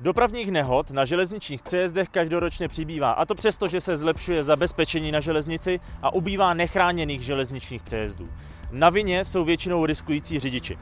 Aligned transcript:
Dopravních 0.00 0.50
nehod 0.50 0.90
na 0.90 1.04
železničních 1.04 1.62
přejezdech 1.62 2.08
každoročně 2.08 2.68
přibývá, 2.68 3.12
a 3.12 3.24
to 3.24 3.34
přesto, 3.34 3.68
že 3.68 3.80
se 3.80 3.96
zlepšuje 3.96 4.42
zabezpečení 4.42 5.12
na 5.12 5.20
železnici 5.20 5.80
a 6.02 6.14
ubývá 6.14 6.54
nechráněných 6.54 7.22
železničních 7.22 7.82
přejezdů. 7.82 8.28
Na 8.70 8.90
vině 8.90 9.24
jsou 9.24 9.44
většinou 9.44 9.86
riskující 9.86 10.38
řidiči. 10.38 10.78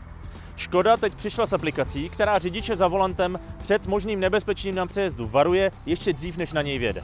Škoda 0.57 0.96
teď 0.96 1.15
přišla 1.15 1.46
s 1.46 1.53
aplikací, 1.53 2.08
která 2.08 2.38
řidiče 2.38 2.76
za 2.76 2.88
volantem 2.88 3.40
před 3.58 3.87
možným 3.87 4.21
nebezpečím 4.21 4.74
na 4.74 4.87
přejezdu 4.87 5.26
varuje 5.26 5.72
ještě 5.87 6.12
dřív, 6.12 6.37
než 6.37 6.53
na 6.53 6.62
něj 6.62 6.78
věde. 6.78 7.03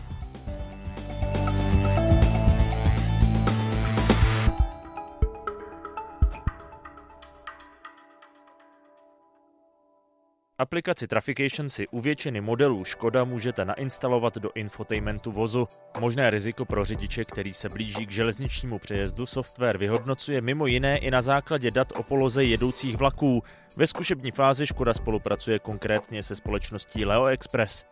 Aplikaci 10.59 11.09
Traffication 11.09 11.70
si 11.70 11.88
u 11.88 12.01
většiny 12.01 12.41
modelů 12.41 12.84
Škoda 12.84 13.24
můžete 13.24 13.65
nainstalovat 13.65 14.38
do 14.38 14.51
infotainmentu 14.55 15.33
vozu. 15.33 15.69
Možné 16.01 16.30
riziko 16.30 16.65
pro 16.65 16.84
řidiče, 16.84 17.24
který 17.24 17.55
se 17.55 17.69
blíží 17.69 18.06
k 18.06 18.11
železničnímu 18.11 18.78
přejezdu, 18.78 19.27
software 19.27 19.78
vyhodnocuje 19.78 20.41
mimo 20.41 20.66
jiné 20.66 20.98
i 20.98 21.11
na 21.11 21.23
základě 21.23 21.70
dat 21.70 21.92
o 21.97 22.02
poloze 22.02 22.45
jedoucích 22.45 22.97
vlaků. 22.97 23.42
Ve 23.77 23.87
zkušební 23.87 24.30
fázi 24.30 24.66
Škoda 24.66 24.95
spolupracuje 24.95 25.59
konkrétně 25.59 26.23
se 26.23 26.34
společností 26.34 27.05
Leo 27.05 27.24
Express. 27.24 27.84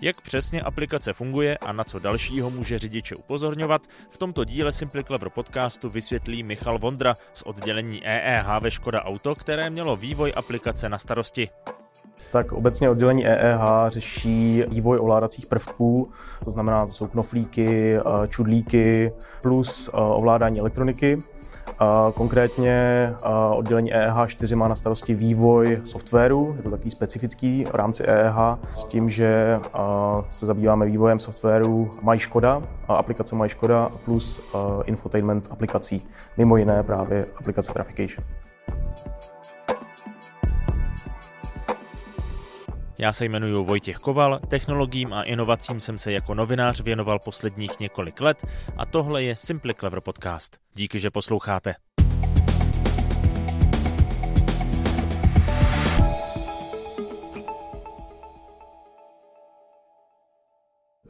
Jak 0.00 0.20
přesně 0.20 0.62
aplikace 0.62 1.12
funguje 1.12 1.58
a 1.58 1.72
na 1.72 1.84
co 1.84 1.98
dalšího 1.98 2.50
může 2.50 2.78
řidiče 2.78 3.16
upozorňovat, 3.16 3.82
v 4.10 4.18
tomto 4.18 4.44
díle 4.44 4.72
Simply 4.72 5.04
Clever 5.04 5.28
podcastu 5.28 5.88
vysvětlí 5.88 6.42
Michal 6.42 6.78
Vondra 6.78 7.14
z 7.32 7.42
oddělení 7.42 8.06
EEH 8.06 8.60
ve 8.60 8.70
Škoda 8.70 9.02
Auto, 9.02 9.34
které 9.34 9.70
mělo 9.70 9.96
vývoj 9.96 10.32
aplikace 10.36 10.88
na 10.88 10.98
starosti. 10.98 11.48
Tak 12.32 12.52
obecně 12.52 12.90
oddělení 12.90 13.26
EEH 13.26 13.60
řeší 13.88 14.64
vývoj 14.68 14.98
ovládacích 14.98 15.46
prvků, 15.46 16.10
to 16.44 16.50
znamená, 16.50 16.86
to 16.86 16.92
jsou 16.92 17.06
knoflíky, 17.06 17.96
eh, 17.98 18.28
čudlíky 18.28 19.12
plus 19.42 19.88
eh, 19.88 19.96
ovládání 19.96 20.60
elektroniky. 20.60 21.18
Konkrétně 22.14 23.12
oddělení 23.50 23.94
EEH 23.94 24.26
4 24.26 24.56
má 24.56 24.68
na 24.68 24.76
starosti 24.76 25.14
vývoj 25.14 25.80
softwaru, 25.84 26.54
je 26.56 26.62
to 26.62 26.70
takový 26.70 26.90
specifický 26.90 27.64
v 27.64 27.74
rámci 27.74 28.04
EEH, 28.04 28.36
s 28.72 28.84
tím, 28.84 29.10
že 29.10 29.60
se 30.30 30.46
zabýváme 30.46 30.86
vývojem 30.86 31.18
softwaru 31.18 31.90
MyŠkoda, 32.10 32.62
aplikace 32.88 33.36
MyŠkoda 33.36 33.88
plus 34.04 34.42
infotainment 34.84 35.48
aplikací, 35.50 36.08
mimo 36.36 36.56
jiné 36.56 36.82
právě 36.82 37.26
aplikace 37.36 37.72
Traffication. 37.72 38.24
Já 43.00 43.12
se 43.12 43.24
jmenuji 43.24 43.64
Vojtěch 43.64 43.96
Koval, 43.96 44.38
technologiím 44.48 45.12
a 45.12 45.22
inovacím 45.22 45.80
jsem 45.80 45.98
se 45.98 46.12
jako 46.12 46.34
novinář 46.34 46.80
věnoval 46.80 47.18
posledních 47.18 47.80
několik 47.80 48.20
let 48.20 48.46
a 48.76 48.86
tohle 48.86 49.22
je 49.22 49.36
Simply 49.36 49.74
Clever 49.74 50.00
Podcast. 50.00 50.58
Díky, 50.74 50.98
že 50.98 51.10
posloucháte. 51.10 51.74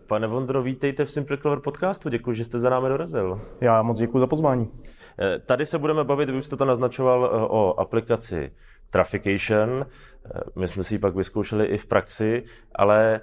Pane 0.06 0.26
Vondro, 0.26 0.62
vítejte 0.62 1.04
v 1.04 1.12
Simple 1.12 1.36
Clever 1.36 1.60
podcastu. 1.60 2.08
Děkuji, 2.08 2.32
že 2.32 2.44
jste 2.44 2.58
za 2.58 2.70
námi 2.70 2.88
dorazil. 2.88 3.40
Já 3.60 3.82
moc 3.82 3.98
děkuji 3.98 4.18
za 4.18 4.26
pozvání. 4.26 4.68
Eh, 5.20 5.38
tady 5.38 5.66
se 5.66 5.78
budeme 5.78 6.04
bavit, 6.04 6.30
vy 6.30 6.36
už 6.36 6.46
jste 6.46 6.56
to 6.56 6.64
naznačoval, 6.64 7.24
eh, 7.24 7.46
o 7.48 7.80
aplikaci 7.80 8.52
Traffication. 8.90 9.86
Eh, 10.24 10.40
my 10.56 10.68
jsme 10.68 10.84
si 10.84 10.94
ji 10.94 10.98
pak 10.98 11.14
vyzkoušeli 11.14 11.66
i 11.66 11.76
v 11.76 11.86
praxi, 11.86 12.42
ale 12.74 13.20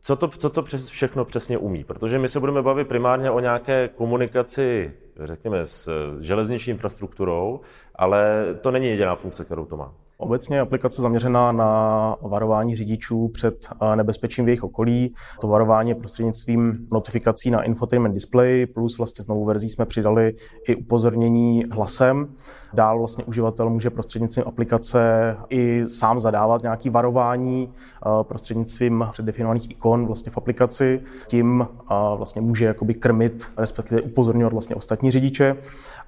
co 0.00 0.16
to, 0.16 0.28
co 0.28 0.50
to 0.50 0.62
přes 0.62 0.88
všechno 0.88 1.24
přesně 1.24 1.58
umí? 1.58 1.84
Protože 1.84 2.18
my 2.18 2.28
se 2.28 2.40
budeme 2.40 2.62
bavit 2.62 2.88
primárně 2.88 3.30
o 3.30 3.40
nějaké 3.40 3.88
komunikaci, 3.88 4.92
řekněme, 5.20 5.66
s 5.66 5.90
železniční 6.20 6.70
infrastrukturou, 6.70 7.60
ale 7.94 8.46
to 8.60 8.70
není 8.70 8.86
jediná 8.86 9.16
funkce, 9.16 9.44
kterou 9.44 9.64
to 9.64 9.76
má. 9.76 9.94
Obecně 10.18 10.56
je 10.56 10.60
aplikace 10.60 11.02
zaměřená 11.02 11.52
na 11.52 12.16
varování 12.22 12.76
řidičů 12.76 13.28
před 13.28 13.68
eh, 13.82 13.96
nebezpečím 13.96 14.44
v 14.44 14.48
jejich 14.48 14.64
okolí. 14.64 15.14
To 15.40 15.48
varování 15.48 15.90
je 15.90 15.94
prostřednictvím 15.94 16.72
notifikací 16.92 17.50
na 17.50 17.62
infotainment 17.62 18.14
display, 18.14 18.66
plus 18.66 18.98
vlastně 18.98 19.24
s 19.24 19.28
novou 19.28 19.44
verzí 19.44 19.68
jsme 19.68 19.86
přidali 19.86 20.34
i 20.68 20.76
upozornění 20.76 21.64
hlasem. 21.70 22.34
Dál 22.76 22.98
vlastně 22.98 23.24
uživatel 23.24 23.70
může 23.70 23.90
prostřednictvím 23.90 24.44
aplikace 24.46 25.36
i 25.50 25.84
sám 25.88 26.20
zadávat 26.20 26.62
nějaké 26.62 26.90
varování 26.90 27.68
eh, 27.70 28.08
prostřednictvím 28.22 29.06
předdefinovaných 29.10 29.70
ikon 29.70 30.06
vlastně 30.06 30.32
v 30.32 30.38
aplikaci. 30.38 31.00
Tím 31.26 31.66
eh, 31.70 31.94
vlastně 32.16 32.42
může 32.42 32.64
jakoby 32.64 32.94
krmit, 32.94 33.46
respektive 33.56 34.00
upozorňovat 34.00 34.52
vlastně 34.52 34.76
ostatní 34.76 35.10
řidiče 35.10 35.56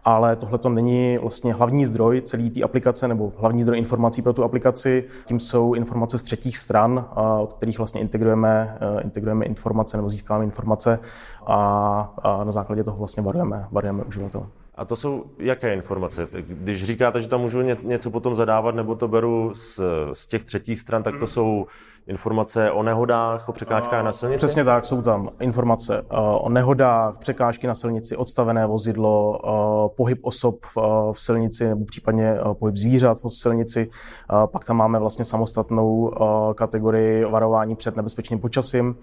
ale 0.04 0.36
tohle 0.36 0.58
to 0.58 0.68
není 0.68 1.18
vlastně 1.18 1.54
hlavní 1.54 1.84
zdroj 1.84 2.20
celé 2.20 2.50
té 2.50 2.62
aplikace 2.62 3.08
nebo 3.08 3.32
hlavní 3.38 3.62
zdroj 3.62 3.78
informací 3.78 4.22
pro 4.22 4.32
tu 4.32 4.44
aplikaci. 4.44 5.04
Tím 5.24 5.40
jsou 5.40 5.74
informace 5.74 6.18
z 6.18 6.22
třetích 6.22 6.58
stran, 6.58 7.04
od 7.40 7.52
kterých 7.52 7.78
vlastně 7.78 8.00
integrujeme, 8.00 8.78
integrujeme 9.04 9.44
informace 9.44 9.96
nebo 9.96 10.08
získáváme 10.08 10.44
informace 10.44 10.98
a, 11.46 11.56
a 12.22 12.44
na 12.44 12.50
základě 12.50 12.84
toho 12.84 12.96
vlastně 12.96 13.22
varujeme, 13.22 13.66
varujeme 13.70 14.04
uživatele. 14.04 14.46
A 14.78 14.84
to 14.84 14.96
jsou 14.96 15.24
jaké 15.38 15.74
informace? 15.74 16.28
Když 16.32 16.84
říkáte, 16.84 17.20
že 17.20 17.28
tam 17.28 17.40
můžu 17.40 17.60
něco 17.62 18.10
potom 18.10 18.34
zadávat, 18.34 18.74
nebo 18.74 18.94
to 18.94 19.08
beru 19.08 19.50
z, 19.54 19.80
z 20.12 20.26
těch 20.26 20.44
třetích 20.44 20.80
stran, 20.80 21.02
tak 21.02 21.18
to 21.18 21.26
jsou 21.26 21.66
informace 22.08 22.70
o 22.70 22.82
nehodách, 22.82 23.48
o 23.48 23.52
překážkách 23.52 24.04
na 24.04 24.12
silnici? 24.12 24.36
Přesně 24.36 24.64
tak, 24.64 24.84
jsou 24.84 25.02
tam 25.02 25.30
informace 25.40 25.98
eh, 25.98 26.04
o 26.16 26.48
nehodách, 26.48 27.16
překážky 27.18 27.66
na 27.66 27.74
silnici, 27.74 28.16
odstavené 28.16 28.66
vozidlo, 28.66 29.40
eh, 29.44 29.94
pohyb 29.96 30.18
osob 30.22 30.66
v 31.12 31.20
silnici 31.20 31.68
nebo 31.68 31.84
případně 31.84 32.30
eh, 32.30 32.54
pohyb 32.54 32.76
zvířat 32.76 33.18
v 33.22 33.28
silnici. 33.28 33.90
Pak 34.46 34.64
tam 34.64 34.76
máme 34.76 34.98
vlastně 34.98 35.24
samostatnou 35.24 36.12
kategorii 36.54 37.24
varování 37.24 37.76
před 37.76 37.96
nebezpečným 37.96 38.40
počasím, 38.40 38.96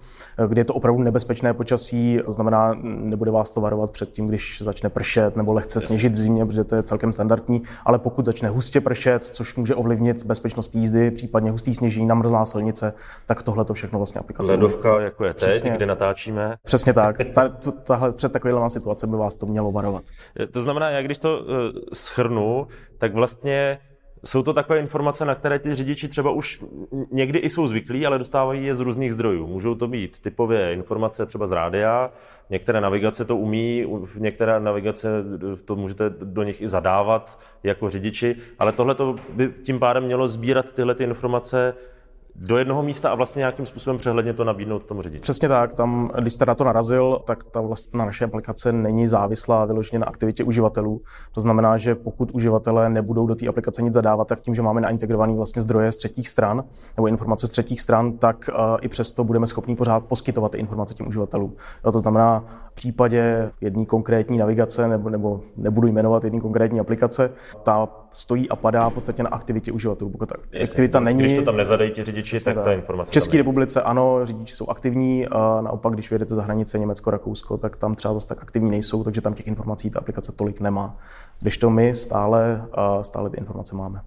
kde 0.46 0.60
je 0.60 0.64
to 0.64 0.74
opravdu 0.74 1.02
nebezpečné 1.02 1.54
počasí, 1.54 2.20
to 2.26 2.32
znamená, 2.32 2.74
nebude 2.82 3.30
vás 3.30 3.50
to 3.50 3.60
varovat 3.60 3.90
před 3.90 4.12
tím, 4.12 4.26
když 4.26 4.62
začne 4.62 4.90
pršet 4.90 5.36
nebo 5.36 5.52
lehce 5.52 5.80
sněžit 5.80 6.12
v 6.12 6.18
zimě, 6.18 6.46
protože 6.46 6.64
to 6.64 6.74
je 6.74 6.82
celkem 6.82 7.12
standardní, 7.12 7.62
ale 7.84 7.98
pokud 7.98 8.24
začne 8.24 8.48
hustě 8.48 8.80
pršet, 8.80 9.24
což 9.24 9.56
může 9.56 9.74
ovlivnit 9.74 10.24
bezpečnost 10.24 10.74
jízdy, 10.74 11.10
případně 11.10 11.50
hustý 11.50 11.74
sněžení, 11.74 12.06
namrzlá 12.06 12.44
silnice, 12.44 12.92
tak 13.26 13.42
tohle 13.42 13.64
to 13.64 13.74
všechno 13.74 13.98
vlastně 13.98 14.18
aplikace. 14.18 14.52
Ledovka, 14.52 15.00
jako 15.00 15.24
je 15.24 15.34
teď, 15.34 15.48
Přesně. 15.48 15.70
kdy 15.70 15.86
natáčíme. 15.86 16.56
Přesně 16.64 16.92
tak. 16.92 17.16
Ta, 17.34 17.48
tahle, 17.82 18.12
před 18.12 18.32
takovýhle 18.32 18.70
situace 18.70 19.06
by 19.06 19.16
vás 19.16 19.34
to 19.34 19.46
mělo 19.46 19.72
varovat. 19.72 20.04
To 20.50 20.60
znamená, 20.60 20.90
já 20.90 21.02
když 21.02 21.18
to 21.18 21.38
uh, 21.38 21.44
schrnu, 21.92 22.66
tak 22.98 23.14
vlastně 23.14 23.78
jsou 24.24 24.42
to 24.42 24.52
takové 24.52 24.78
informace, 24.78 25.24
na 25.24 25.34
které 25.34 25.58
ty 25.58 25.74
řidiči 25.74 26.08
třeba 26.08 26.30
už 26.30 26.64
někdy 27.12 27.38
i 27.38 27.50
jsou 27.50 27.66
zvyklí, 27.66 28.06
ale 28.06 28.18
dostávají 28.18 28.64
je 28.64 28.74
z 28.74 28.80
různých 28.80 29.12
zdrojů. 29.12 29.46
Můžou 29.46 29.74
to 29.74 29.88
být 29.88 30.18
typově 30.18 30.72
informace 30.72 31.26
třeba 31.26 31.46
z 31.46 31.52
rádia, 31.52 32.10
některé 32.50 32.80
navigace 32.80 33.24
to 33.24 33.36
umí, 33.36 33.86
některé 34.18 34.60
navigace 34.60 35.08
to 35.64 35.76
můžete 35.76 36.10
do 36.10 36.42
nich 36.42 36.62
i 36.62 36.68
zadávat 36.68 37.38
jako 37.62 37.88
řidiči, 37.88 38.36
ale 38.58 38.72
tohle 38.72 38.96
by 39.32 39.52
tím 39.62 39.78
pádem 39.78 40.04
mělo 40.04 40.28
sbírat 40.28 40.72
tyhle 40.72 40.94
ty 40.94 41.04
informace 41.04 41.74
do 42.38 42.58
jednoho 42.58 42.82
místa 42.82 43.10
a 43.10 43.14
vlastně 43.14 43.40
nějakým 43.40 43.66
způsobem 43.66 43.98
přehledně 43.98 44.32
to 44.32 44.44
nabídnout 44.44 44.84
tomu 44.84 45.02
řidiči. 45.02 45.20
Přesně 45.20 45.48
tak, 45.48 45.74
tam, 45.74 46.10
když 46.20 46.32
jste 46.32 46.46
na 46.46 46.54
to 46.54 46.64
narazil, 46.64 47.20
tak 47.24 47.44
ta 47.44 47.60
vlastně 47.60 47.98
naše 47.98 48.24
aplikace 48.24 48.72
není 48.72 49.06
závislá 49.06 49.64
vyloženě 49.64 49.98
na 49.98 50.06
aktivitě 50.06 50.44
uživatelů. 50.44 51.00
To 51.34 51.40
znamená, 51.40 51.76
že 51.76 51.94
pokud 51.94 52.30
uživatelé 52.30 52.90
nebudou 52.90 53.26
do 53.26 53.34
té 53.34 53.46
aplikace 53.46 53.82
nic 53.82 53.94
zadávat, 53.94 54.28
tak 54.28 54.40
tím, 54.40 54.54
že 54.54 54.62
máme 54.62 54.80
naintegrovaný 54.80 55.36
vlastně 55.36 55.62
zdroje 55.62 55.92
z 55.92 55.96
třetích 55.96 56.28
stran 56.28 56.64
nebo 56.96 57.06
informace 57.06 57.46
z 57.46 57.50
třetích 57.50 57.80
stran, 57.80 58.18
tak 58.18 58.50
uh, 58.52 58.76
i 58.80 58.88
přesto 58.88 59.24
budeme 59.24 59.46
schopni 59.46 59.76
pořád 59.76 60.04
poskytovat 60.04 60.52
ty 60.52 60.58
informace 60.58 60.94
těm 60.94 61.08
uživatelům. 61.08 61.52
Jo, 61.84 61.92
to 61.92 61.98
znamená, 61.98 62.44
v 62.70 62.74
případě 62.74 63.50
jedné 63.60 63.86
konkrétní 63.86 64.38
navigace, 64.38 64.88
nebo, 64.88 65.10
nebo 65.10 65.40
nebudu 65.56 65.88
jmenovat 65.88 66.24
jedné 66.24 66.40
konkrétní 66.40 66.80
aplikace, 66.80 67.30
ta 67.62 67.88
stojí 68.12 68.48
a 68.48 68.56
padá 68.56 68.88
v 68.90 68.94
podstatě 68.94 69.22
na 69.22 69.30
aktivitě 69.30 69.72
uživatelů. 69.72 70.10
Pokud 70.10 70.32
aktivita 70.62 71.00
není. 71.00 71.18
Když 71.18 71.38
to 71.38 71.42
tam 71.42 71.56
nezadají 71.56 71.90
ti 71.90 72.04
řidiči, 72.04 72.25
tak 72.44 72.64
ta 72.64 72.72
informace. 72.72 73.10
V 73.10 73.12
České 73.12 73.36
republice 73.38 73.82
ano, 73.82 74.20
řidiči 74.26 74.54
jsou 74.54 74.68
aktivní, 74.68 75.26
a 75.26 75.60
naopak, 75.60 75.94
když 75.94 76.10
vyjedete 76.10 76.34
za 76.34 76.42
hranice 76.42 76.78
Německo, 76.78 77.10
Rakousko, 77.10 77.58
tak 77.58 77.76
tam 77.76 77.94
třeba 77.94 78.14
zase 78.14 78.28
tak 78.28 78.42
aktivní 78.42 78.70
nejsou, 78.70 79.04
takže 79.04 79.20
tam 79.20 79.34
těch 79.34 79.46
informací 79.46 79.90
ta 79.90 79.98
aplikace 79.98 80.32
tolik 80.32 80.60
nemá. 80.60 80.96
Když 81.40 81.58
to 81.58 81.70
my 81.70 81.94
stále, 81.94 82.68
stále 83.02 83.30
ty 83.30 83.36
informace 83.36 83.76
máme. 83.76 84.00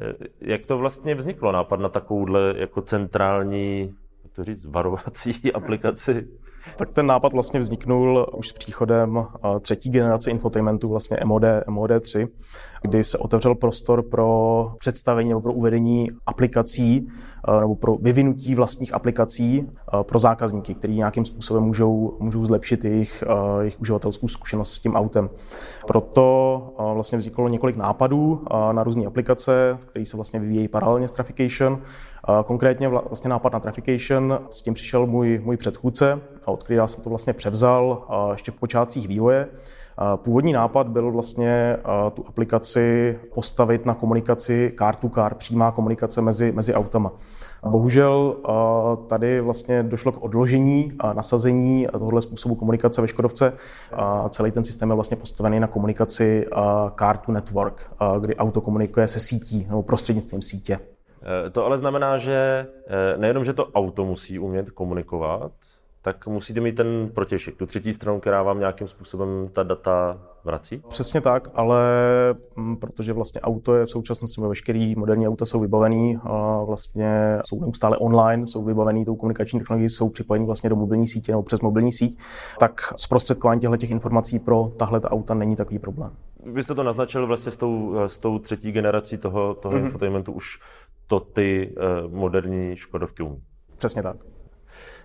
E, 0.00 0.14
jak 0.40 0.66
to 0.66 0.78
vlastně 0.78 1.14
vzniklo, 1.14 1.52
nápad 1.52 1.80
na 1.80 1.88
takovouhle 1.88 2.54
jako 2.56 2.82
centrální, 2.82 3.94
jak 4.24 4.32
to 4.32 4.44
říct, 4.44 4.64
varovací 4.64 5.52
aplikaci? 5.54 6.28
Tak 6.76 6.90
ten 6.90 7.06
nápad 7.06 7.32
vlastně 7.32 7.60
vzniknul 7.60 8.26
už 8.36 8.48
s 8.48 8.52
příchodem 8.52 9.26
třetí 9.60 9.90
generace 9.90 10.30
infotainmentu, 10.30 10.88
vlastně 10.88 11.16
MOD, 11.24 11.42
MOD 11.68 11.90
3. 12.00 12.28
kdy 12.82 13.04
se 13.04 13.18
otevřel 13.18 13.54
prostor 13.54 14.02
pro 14.02 14.72
představení 14.78 15.28
nebo 15.28 15.40
pro 15.40 15.52
uvedení 15.52 16.08
aplikací 16.26 17.08
nebo 17.60 17.74
pro 17.74 17.96
vyvinutí 17.96 18.54
vlastních 18.54 18.94
aplikací 18.94 19.70
eh, 19.70 20.04
pro 20.04 20.18
zákazníky, 20.18 20.74
kteří 20.74 20.96
nějakým 20.96 21.24
způsobem 21.24 21.62
můžou, 21.62 22.16
můžou 22.20 22.44
zlepšit 22.44 22.84
jejich, 22.84 23.24
eh, 23.26 23.60
jejich 23.60 23.80
uživatelskou 23.80 24.28
zkušenost 24.28 24.72
s 24.72 24.80
tím 24.80 24.96
autem. 24.96 25.30
Proto 25.86 26.74
vlastně 26.94 27.18
vzniklo 27.18 27.48
několik 27.48 27.76
nápadů 27.76 28.44
na 28.72 28.84
různé 28.84 29.06
aplikace, 29.06 29.78
které 29.86 30.06
se 30.06 30.16
vlastně 30.16 30.40
vyvíjejí 30.40 30.68
paralelně 30.68 31.08
s 31.08 31.12
Traffication. 31.12 31.82
Konkrétně 32.46 32.88
vlastně 32.88 33.30
nápad 33.30 33.52
na 33.52 33.60
Traffication, 33.60 34.38
s 34.50 34.62
tím 34.62 34.74
přišel 34.74 35.06
můj, 35.06 35.40
můj 35.44 35.56
předchůdce, 35.56 36.20
od 36.46 36.62
kterého 36.62 36.88
jsem 36.88 37.02
to 37.02 37.10
vlastně 37.10 37.32
převzal 37.32 38.06
ještě 38.32 38.52
v 38.52 38.54
počátcích 38.54 39.08
vývoje. 39.08 39.48
Původní 40.16 40.52
nápad 40.52 40.88
byl 40.88 41.12
vlastně 41.12 41.76
tu 42.14 42.24
aplikaci 42.28 43.18
postavit 43.34 43.86
na 43.86 43.94
komunikaci 43.94 44.72
car 44.78 44.96
to 44.96 45.08
car, 45.08 45.34
přímá 45.34 45.72
komunikace 45.72 46.20
mezi, 46.20 46.52
mezi 46.52 46.74
autama. 46.74 47.12
Bohužel 47.66 48.36
tady 49.06 49.40
vlastně 49.40 49.82
došlo 49.82 50.12
k 50.12 50.22
odložení 50.22 50.92
a 50.98 51.12
nasazení 51.12 51.86
tohoto 51.92 52.20
způsobu 52.20 52.54
komunikace 52.54 53.00
ve 53.00 53.08
Škodovce. 53.08 53.52
Celý 54.28 54.50
ten 54.50 54.64
systém 54.64 54.90
je 54.90 54.94
vlastně 54.94 55.16
postavený 55.16 55.60
na 55.60 55.66
komunikaci 55.66 56.46
car 56.98 57.16
to 57.16 57.32
network, 57.32 57.90
kdy 58.20 58.36
auto 58.36 58.60
komunikuje 58.60 59.08
se 59.08 59.20
sítí 59.20 59.66
nebo 59.68 59.82
prostřednictvím 59.82 60.42
sítě. 60.42 60.78
E, 61.46 61.50
to 61.50 61.66
ale 61.66 61.78
znamená, 61.78 62.16
že 62.16 62.66
e, 62.86 63.16
nejenom, 63.16 63.44
že 63.44 63.52
to 63.52 63.66
auto 63.66 64.04
musí 64.04 64.38
umět 64.38 64.70
komunikovat, 64.70 65.52
tak 66.02 66.26
musíte 66.26 66.60
mít 66.60 66.74
ten 66.74 67.10
protějšek, 67.14 67.56
tu 67.56 67.66
třetí 67.66 67.92
stranu, 67.92 68.20
která 68.20 68.42
vám 68.42 68.58
nějakým 68.58 68.88
způsobem 68.88 69.48
ta 69.52 69.62
data 69.62 70.20
vrací? 70.44 70.82
Přesně 70.88 71.20
tak, 71.20 71.48
ale 71.54 71.80
mm, 72.56 72.76
protože 72.76 73.12
vlastně 73.12 73.40
auto 73.40 73.74
je 73.74 73.86
v 73.86 73.90
současnosti, 73.90 74.40
veškerý 74.40 74.94
moderní 74.96 75.28
auta 75.28 75.44
jsou 75.44 75.60
vybavený, 75.60 76.18
a 76.22 76.64
vlastně 76.64 77.38
jsou 77.44 77.60
neustále 77.60 77.96
online, 77.96 78.46
jsou 78.46 78.64
vybavený 78.64 79.04
tou 79.04 79.16
komunikační 79.16 79.58
technologií, 79.58 79.88
jsou 79.88 80.08
připojeny 80.08 80.46
vlastně 80.46 80.70
do 80.70 80.76
mobilní 80.76 81.06
sítě 81.06 81.32
nebo 81.32 81.42
přes 81.42 81.60
mobilní 81.60 81.92
síť, 81.92 82.18
tak 82.58 82.80
zprostředkování 82.96 83.60
těchto 83.60 83.76
těch 83.76 83.90
informací 83.90 84.38
pro 84.38 84.72
tahle 84.76 85.00
auta 85.00 85.34
není 85.34 85.56
takový 85.56 85.78
problém. 85.78 86.12
Vy 86.52 86.62
jste 86.62 86.74
to 86.74 86.82
naznačil 86.82 87.26
vlastně 87.26 87.52
s 87.52 87.56
tou, 87.56 87.94
s 88.06 88.18
tou 88.18 88.38
třetí 88.38 88.72
generací 88.72 89.18
toho, 89.18 89.54
toho 89.54 89.74
mm-hmm. 89.74 89.84
infotainmentu, 89.84 90.32
už 90.32 90.58
to 91.06 91.20
ty 91.20 91.74
uh, 91.76 92.12
moderní 92.12 92.76
Škodovky 92.76 93.22
umí. 93.22 93.42
Přesně 93.76 94.02
tak. 94.02 94.16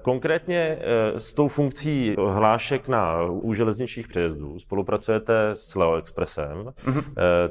Konkrétně 0.06 0.78
eh, 0.80 1.20
s 1.20 1.34
tou 1.34 1.48
funkcí 1.48 2.16
hlášek 2.28 2.88
na 2.88 3.24
u 3.24 3.54
železničních 3.54 4.08
přejezdů 4.08 4.60
spolupracujete 4.60 5.50
s 5.54 5.76
Leo 5.76 5.96
Expressem. 5.96 6.74
Mm-hmm. 6.86 7.04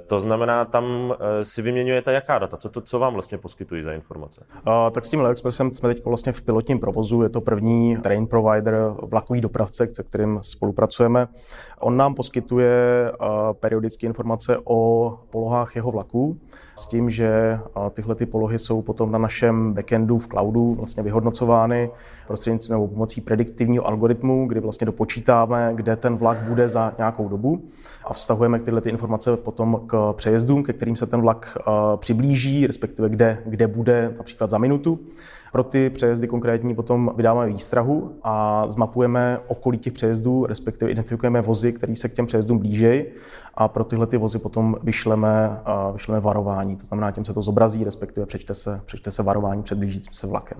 To 0.06 0.20
znamená, 0.20 0.64
tam 0.64 1.14
eh, 1.14 1.44
si 1.44 1.62
vyměňujete 1.62 2.12
jaká 2.12 2.38
data? 2.38 2.56
Co, 2.56 2.68
to, 2.68 2.80
co 2.80 2.98
vám 2.98 3.12
vlastně 3.12 3.38
poskytují 3.38 3.82
za 3.82 3.92
informace? 3.92 4.46
Uh, 4.66 4.90
tak 4.90 5.04
s 5.04 5.10
tím 5.10 5.20
Leo 5.20 5.32
Expressem 5.32 5.72
jsme 5.72 5.94
teď 5.94 6.04
vlastně 6.04 6.32
v 6.32 6.42
pilotním 6.42 6.80
provozu. 6.80 7.22
Je 7.22 7.28
to 7.28 7.40
první 7.40 7.96
train 7.96 8.26
provider, 8.26 8.76
vlakový 9.02 9.40
dopravce, 9.40 9.88
se 9.92 10.02
kterým 10.02 10.38
spolupracujeme. 10.42 11.28
On 11.80 11.96
nám 11.96 12.14
poskytuje 12.14 13.12
periodické 13.60 14.06
informace 14.06 14.58
o 14.64 15.10
polohách 15.30 15.76
jeho 15.76 15.90
vlaků 15.90 16.40
s 16.74 16.86
tím, 16.86 17.10
že 17.10 17.58
tyhle 17.90 18.14
ty 18.14 18.26
polohy 18.26 18.58
jsou 18.58 18.82
potom 18.82 19.12
na 19.12 19.18
našem 19.18 19.72
backendu 19.72 20.18
v 20.18 20.28
cloudu 20.28 20.74
vlastně 20.74 21.02
vyhodnocovány 21.02 21.90
prostřednictvím 22.26 22.72
nebo 22.72 22.88
pomocí 22.88 23.20
prediktivního 23.20 23.86
algoritmu, 23.86 24.46
kdy 24.46 24.60
vlastně 24.60 24.84
dopočítáme, 24.84 25.72
kde 25.74 25.96
ten 25.96 26.16
vlak 26.16 26.38
bude 26.38 26.68
za 26.68 26.92
nějakou 26.98 27.28
dobu 27.28 27.64
a 28.06 28.12
vztahujeme 28.12 28.60
tyhle 28.60 28.80
ty 28.80 28.90
informace 28.90 29.36
potom 29.36 29.80
k 29.86 30.12
přejezdům, 30.16 30.62
ke 30.62 30.72
kterým 30.72 30.96
se 30.96 31.06
ten 31.06 31.20
vlak 31.20 31.58
přiblíží, 31.96 32.66
respektive 32.66 33.08
kde, 33.08 33.38
kde 33.46 33.66
bude 33.66 34.14
například 34.16 34.50
za 34.50 34.58
minutu. 34.58 34.98
Pro 35.52 35.64
ty 35.64 35.90
přejezdy 35.90 36.28
konkrétní 36.28 36.74
potom 36.74 37.12
vydáváme 37.16 37.46
výstrahu 37.46 38.12
a 38.22 38.64
zmapujeme 38.68 39.38
okolí 39.46 39.78
těch 39.78 39.92
přejezdů, 39.92 40.46
respektive 40.46 40.90
identifikujeme 40.90 41.40
vozy, 41.40 41.72
které 41.72 41.96
se 41.96 42.08
k 42.08 42.14
těm 42.14 42.26
přejezdům 42.26 42.58
blížejí 42.58 43.04
a 43.54 43.68
pro 43.68 43.84
tyhle 43.84 44.06
ty 44.06 44.16
vozy 44.16 44.38
potom 44.38 44.76
vyšleme, 44.82 45.60
vyšleme 45.92 46.20
varování. 46.20 46.76
To 46.76 46.86
znamená, 46.86 47.10
tím 47.10 47.24
se 47.24 47.34
to 47.34 47.42
zobrazí, 47.42 47.84
respektive 47.84 48.26
přečte 48.26 48.54
se, 48.54 48.80
přečte 48.84 49.10
se 49.10 49.22
varování 49.22 49.62
před 49.62 49.78
blížícím 49.78 50.12
se 50.12 50.26
vlakem. 50.26 50.58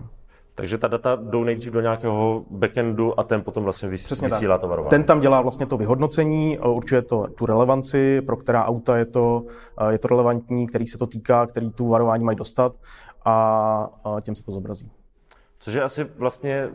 Takže 0.55 0.79
ta 0.79 0.89
data 0.89 1.19
jdou 1.23 1.45
nejdřív 1.45 1.73
do 1.73 1.81
nějakého 1.81 2.45
backendu 2.51 3.21
a 3.21 3.23
ten 3.23 3.43
potom 3.43 3.65
vlastně 3.65 3.89
vys- 3.89 4.05
Přesně 4.05 4.29
vysílá 4.29 4.59
to 4.59 4.69
varování. 4.69 4.91
Ten 4.91 5.05
tam 5.05 5.21
dělá 5.21 5.41
vlastně 5.41 5.67
to 5.67 5.77
vyhodnocení, 5.77 6.59
určuje 6.59 7.03
to 7.03 7.25
tu 7.35 7.47
relevanci, 7.47 8.21
pro 8.21 8.37
která 8.37 8.65
auta 8.65 8.97
je 8.97 9.05
to, 9.05 9.45
je 9.89 9.99
to 9.99 10.09
relevantní, 10.09 10.67
který 10.67 10.87
se 10.87 10.99
to 10.99 11.07
týká, 11.07 11.47
který 11.47 11.71
tu 11.71 11.89
varování 11.89 12.25
mají 12.25 12.37
dostat 12.37 12.73
a 13.25 13.89
tím 14.25 14.35
se 14.35 14.45
to 14.45 14.53
zobrazí. 14.53 14.91
Což 15.59 15.75
je 15.75 15.83
asi 15.83 16.05
vlastně 16.05 16.53
e, 16.55 16.71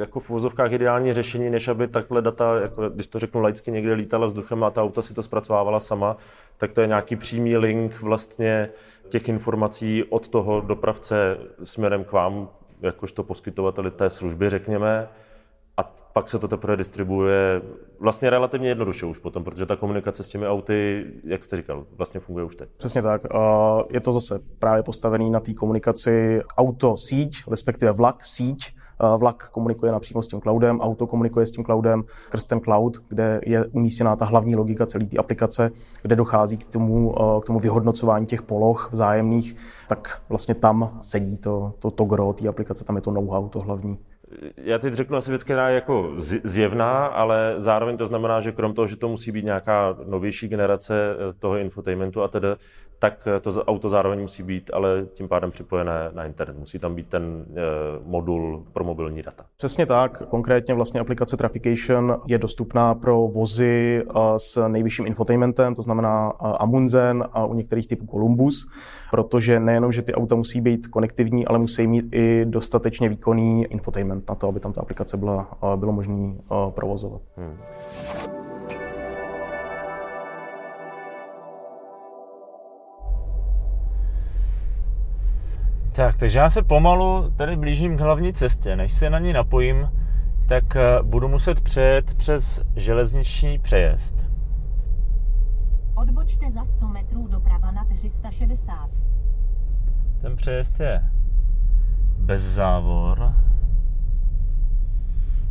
jako 0.00 0.20
v 0.20 0.30
úvozovkách 0.30 0.72
ideální 0.72 1.12
řešení, 1.12 1.50
než 1.50 1.68
aby 1.68 1.88
takhle 1.88 2.22
data, 2.22 2.60
jako 2.60 2.88
když 2.88 3.06
to 3.06 3.18
řeknu 3.18 3.40
laicky, 3.40 3.70
někde 3.70 3.92
lítala 3.92 4.26
vzduchem 4.26 4.64
a 4.64 4.70
ta 4.70 4.82
auta 4.82 5.02
si 5.02 5.14
to 5.14 5.22
zpracovávala 5.22 5.80
sama, 5.80 6.16
tak 6.56 6.72
to 6.72 6.80
je 6.80 6.86
nějaký 6.86 7.16
přímý 7.16 7.56
link 7.56 8.00
vlastně 8.00 8.68
těch 9.08 9.28
informací 9.28 10.04
od 10.04 10.28
toho 10.28 10.60
dopravce 10.60 11.38
směrem 11.64 12.04
k 12.04 12.12
vám, 12.12 12.48
jakožto 12.82 13.22
poskytovateli 13.22 13.90
té 13.90 14.10
služby, 14.10 14.50
řekněme, 14.50 15.08
pak 16.12 16.28
se 16.28 16.38
to 16.38 16.48
teprve 16.48 16.76
distribuuje 16.76 17.62
vlastně 18.00 18.30
relativně 18.30 18.68
jednoduše 18.68 19.06
už 19.06 19.18
potom, 19.18 19.44
protože 19.44 19.66
ta 19.66 19.76
komunikace 19.76 20.22
s 20.22 20.28
těmi 20.28 20.48
auty, 20.48 21.06
jak 21.24 21.44
jste 21.44 21.56
říkal, 21.56 21.84
vlastně 21.96 22.20
funguje 22.20 22.44
už 22.44 22.56
teď. 22.56 22.68
Přesně 22.76 23.02
tak. 23.02 23.22
Je 23.90 24.00
to 24.00 24.12
zase 24.12 24.38
právě 24.58 24.82
postavený 24.82 25.30
na 25.30 25.40
té 25.40 25.54
komunikaci 25.54 26.40
auto-síť, 26.56 27.42
respektive 27.50 27.92
vlak-síť, 27.92 28.74
Vlak 29.16 29.48
komunikuje 29.48 29.92
napřímo 29.92 30.22
s 30.22 30.28
tím 30.28 30.40
cloudem, 30.40 30.80
auto 30.80 31.06
komunikuje 31.06 31.46
s 31.46 31.50
tím 31.50 31.64
cloudem 31.64 32.04
skrz 32.26 32.44
ten 32.44 32.60
cloud, 32.60 32.98
kde 33.08 33.40
je 33.46 33.66
umístěná 33.66 34.16
ta 34.16 34.24
hlavní 34.24 34.56
logika 34.56 34.86
celé 34.86 35.04
té 35.06 35.16
aplikace, 35.16 35.70
kde 36.02 36.16
dochází 36.16 36.56
k 36.56 36.64
tomu, 36.64 37.14
k 37.42 37.46
tomu 37.46 37.58
vyhodnocování 37.58 38.26
těch 38.26 38.42
poloh 38.42 38.88
vzájemných, 38.92 39.56
tak 39.88 40.22
vlastně 40.28 40.54
tam 40.54 40.98
sedí 41.00 41.36
to, 41.36 41.74
to, 41.78 41.90
to 41.90 42.04
gro 42.04 42.32
té 42.32 42.48
aplikace, 42.48 42.84
tam 42.84 42.96
je 42.96 43.02
to 43.02 43.10
know-how, 43.10 43.48
to 43.48 43.58
hlavní 43.58 43.98
já 44.56 44.78
teď 44.78 44.94
řeknu 44.94 45.16
asi 45.16 45.30
věc, 45.30 45.44
která 45.44 45.68
je 45.68 45.74
jako 45.74 46.14
zjevná, 46.44 47.06
ale 47.06 47.54
zároveň 47.56 47.96
to 47.96 48.06
znamená, 48.06 48.40
že 48.40 48.52
krom 48.52 48.74
toho, 48.74 48.86
že 48.86 48.96
to 48.96 49.08
musí 49.08 49.32
být 49.32 49.44
nějaká 49.44 49.96
novější 50.06 50.48
generace 50.48 50.94
eh, 51.12 51.32
toho 51.38 51.56
infotainmentu 51.56 52.22
a 52.22 52.28
tedy, 52.28 52.48
tak 53.02 53.28
eh, 53.36 53.40
to 53.40 53.64
auto 53.64 53.88
zároveň 53.88 54.20
musí 54.20 54.42
být 54.42 54.70
ale 54.74 55.06
tím 55.14 55.28
pádem 55.28 55.50
připojené 55.50 56.10
na 56.12 56.24
internet. 56.24 56.58
Musí 56.58 56.78
tam 56.78 56.94
být 56.94 57.08
ten 57.08 57.44
eh, 57.50 57.54
modul 58.04 58.64
pro 58.72 58.84
mobilní 58.84 59.22
data. 59.22 59.44
Přesně 59.56 59.86
tak. 59.86 60.22
Konkrétně 60.28 60.74
vlastně 60.74 61.00
aplikace 61.00 61.36
Traffication 61.36 62.20
je 62.26 62.38
dostupná 62.38 62.94
pro 62.94 63.28
vozy 63.28 64.02
s 64.36 64.68
nejvyšším 64.68 65.06
infotainmentem, 65.06 65.74
to 65.74 65.82
znamená 65.82 66.28
Amundsen 66.38 67.24
a 67.32 67.46
u 67.46 67.54
některých 67.54 67.88
typů 67.88 68.06
Columbus, 68.06 68.68
protože 69.10 69.60
nejenom, 69.60 69.92
že 69.92 70.02
ty 70.02 70.14
auta 70.14 70.34
musí 70.34 70.60
být 70.60 70.86
konektivní, 70.86 71.46
ale 71.46 71.58
musí 71.58 71.86
mít 71.86 72.04
i 72.12 72.44
dostatečně 72.44 73.08
výkonný 73.08 73.64
infotainment 73.64 74.28
na 74.28 74.34
to, 74.34 74.48
aby 74.48 74.60
tam 74.60 74.72
ta 74.72 74.80
aplikace 74.80 75.16
byla, 75.16 75.58
bylo 75.76 75.92
možné 75.92 76.34
provozovat. 76.74 77.22
Hmm. 77.36 78.41
Tak, 85.94 86.16
takže 86.16 86.38
já 86.38 86.50
se 86.50 86.62
pomalu 86.62 87.30
tady 87.36 87.56
blížím 87.56 87.96
k 87.96 88.00
hlavní 88.00 88.32
cestě. 88.32 88.76
Než 88.76 88.92
se 88.92 89.10
na 89.10 89.18
ní 89.18 89.32
napojím, 89.32 89.88
tak 90.48 90.76
eh, 90.76 91.02
budu 91.02 91.28
muset 91.28 91.60
přejet 91.60 92.14
přes 92.14 92.62
železniční 92.76 93.58
přejezd. 93.58 94.30
Odbočte 95.94 96.50
za 96.50 96.64
100 96.64 96.86
metrů 96.86 97.26
doprava 97.26 97.70
na 97.70 97.84
360. 97.84 98.90
Ten 100.20 100.36
přejezd 100.36 100.80
je 100.80 101.02
bez 102.18 102.42
závor. 102.42 103.34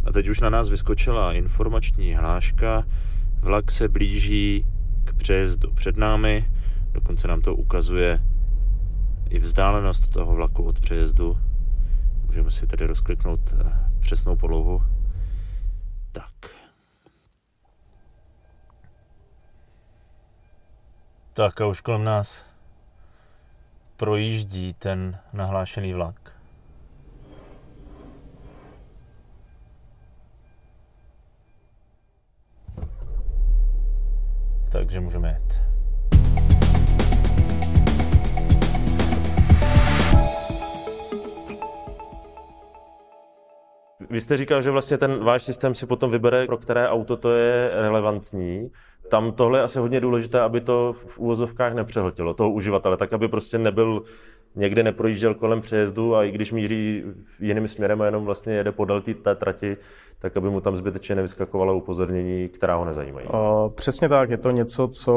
A 0.06 0.12
teď 0.14 0.28
už 0.30 0.40
na 0.40 0.50
nás 0.50 0.70
vyskočila 0.70 1.34
informační 1.34 2.16
hláška. 2.16 2.84
Vlak 3.40 3.72
se 3.72 3.88
blíží 3.88 4.66
k 5.04 5.14
přejezdu 5.14 5.72
před 5.72 5.98
námi. 5.98 6.46
Dokonce 6.94 7.28
nám 7.28 7.42
to 7.42 7.56
ukazuje 7.56 8.31
i 9.32 9.40
vzdálenost 9.40 10.12
toho 10.12 10.36
vlaku 10.36 10.64
od 10.64 10.80
přejezdu. 10.80 11.38
Můžeme 12.26 12.52
si 12.52 12.68
tady 12.68 12.86
rozkliknout 12.86 13.40
eh, 13.54 13.90
přesnou 14.00 14.36
polohu. 14.36 14.82
Tak. 16.12 16.56
Tak 21.34 21.62
a 21.62 21.68
už 21.68 21.82
kolem 21.82 22.04
nás 22.04 22.46
projíždí 23.98 24.74
ten 24.74 25.20
nahlášený 25.34 25.94
vlak. 25.94 26.22
takže 34.72 35.00
můžeme 35.00 35.30
jet. 35.30 35.71
Vy 44.12 44.22
jste 44.22 44.38
říkal, 44.38 44.62
že 44.62 44.72
vlastně 44.72 44.98
ten 44.98 45.24
váš 45.24 45.44
systém 45.44 45.76
si 45.76 45.86
potom 45.86 46.12
vybere, 46.12 46.46
pro 46.46 46.58
které 46.58 46.90
auto 46.90 47.18
to 47.18 47.32
je 47.32 47.72
relevantní. 47.74 48.72
Tam 49.10 49.32
tohle 49.32 49.60
je 49.60 49.64
asi 49.64 49.80
hodně 49.80 50.00
důležité, 50.00 50.42
aby 50.42 50.62
to 50.62 50.94
v 50.94 51.20
úvozovkách 51.20 51.74
nepřehltilo 51.74 52.34
toho 52.34 52.52
uživatele, 52.52 52.98
tak 52.98 53.14
aby 53.14 53.28
prostě 53.28 53.58
nebyl 53.58 54.04
někde 54.56 54.84
neprojížděl 54.84 55.34
kolem 55.34 55.62
přejezdu 55.62 56.16
a 56.16 56.24
i 56.24 56.32
když 56.32 56.52
míří 56.52 57.04
jiným 57.40 57.68
směrem 57.68 58.02
a 58.02 58.06
jenom 58.06 58.26
vlastně 58.26 58.54
jede 58.54 58.72
podél 58.72 59.02
té 59.02 59.36
trati, 59.36 59.78
tak 60.22 60.38
aby 60.38 60.50
mu 60.50 60.62
tam 60.62 60.76
zbytečně 60.76 61.16
nevyskakovalo 61.16 61.78
upozornění, 61.78 62.50
která 62.50 62.76
ho 62.76 62.86
nezajímají. 62.86 63.28
Uh, 63.28 63.70
přesně 63.76 64.10
tak, 64.10 64.30
je 64.30 64.38
to 64.38 64.52
něco, 64.52 64.88
co 64.88 65.14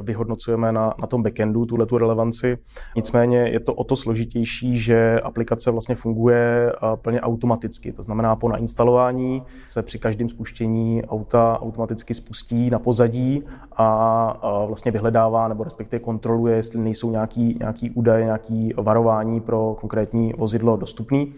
vyhodnocujeme 0.00 0.72
na, 0.72 0.94
na 1.00 1.06
tom 1.06 1.22
backendu, 1.22 1.66
tuhle 1.66 1.86
tu 1.86 1.98
relevanci. 1.98 2.58
Nicméně 2.96 3.38
je 3.38 3.60
to 3.60 3.74
o 3.74 3.84
to 3.84 3.96
složitější, 3.96 4.76
že 4.76 5.20
aplikace 5.20 5.70
vlastně 5.70 5.94
funguje 5.94 6.72
plně 7.02 7.20
automaticky. 7.20 7.92
To 7.92 8.02
znamená, 8.02 8.36
po 8.36 8.48
nainstalování 8.48 9.42
se 9.66 9.82
při 9.82 9.98
každém 9.98 10.28
spuštění 10.28 11.04
auta 11.04 11.58
automaticky 11.60 12.14
spustí 12.14 12.70
na 12.70 12.78
pozadí 12.78 13.44
a 13.76 14.66
vlastně 14.66 14.92
vyhledává 14.92 15.48
nebo 15.48 15.64
respektive 15.64 16.00
kontroluje, 16.00 16.56
jestli 16.56 16.80
nejsou 16.80 17.10
nějaký, 17.10 17.56
nějaký 17.60 17.90
údaje, 17.90 18.24
nějaký 18.24 18.74
varování 18.76 19.40
pro 19.40 19.76
konkrétní 19.80 20.32
vozidlo 20.38 20.76
dostupný 20.76 21.34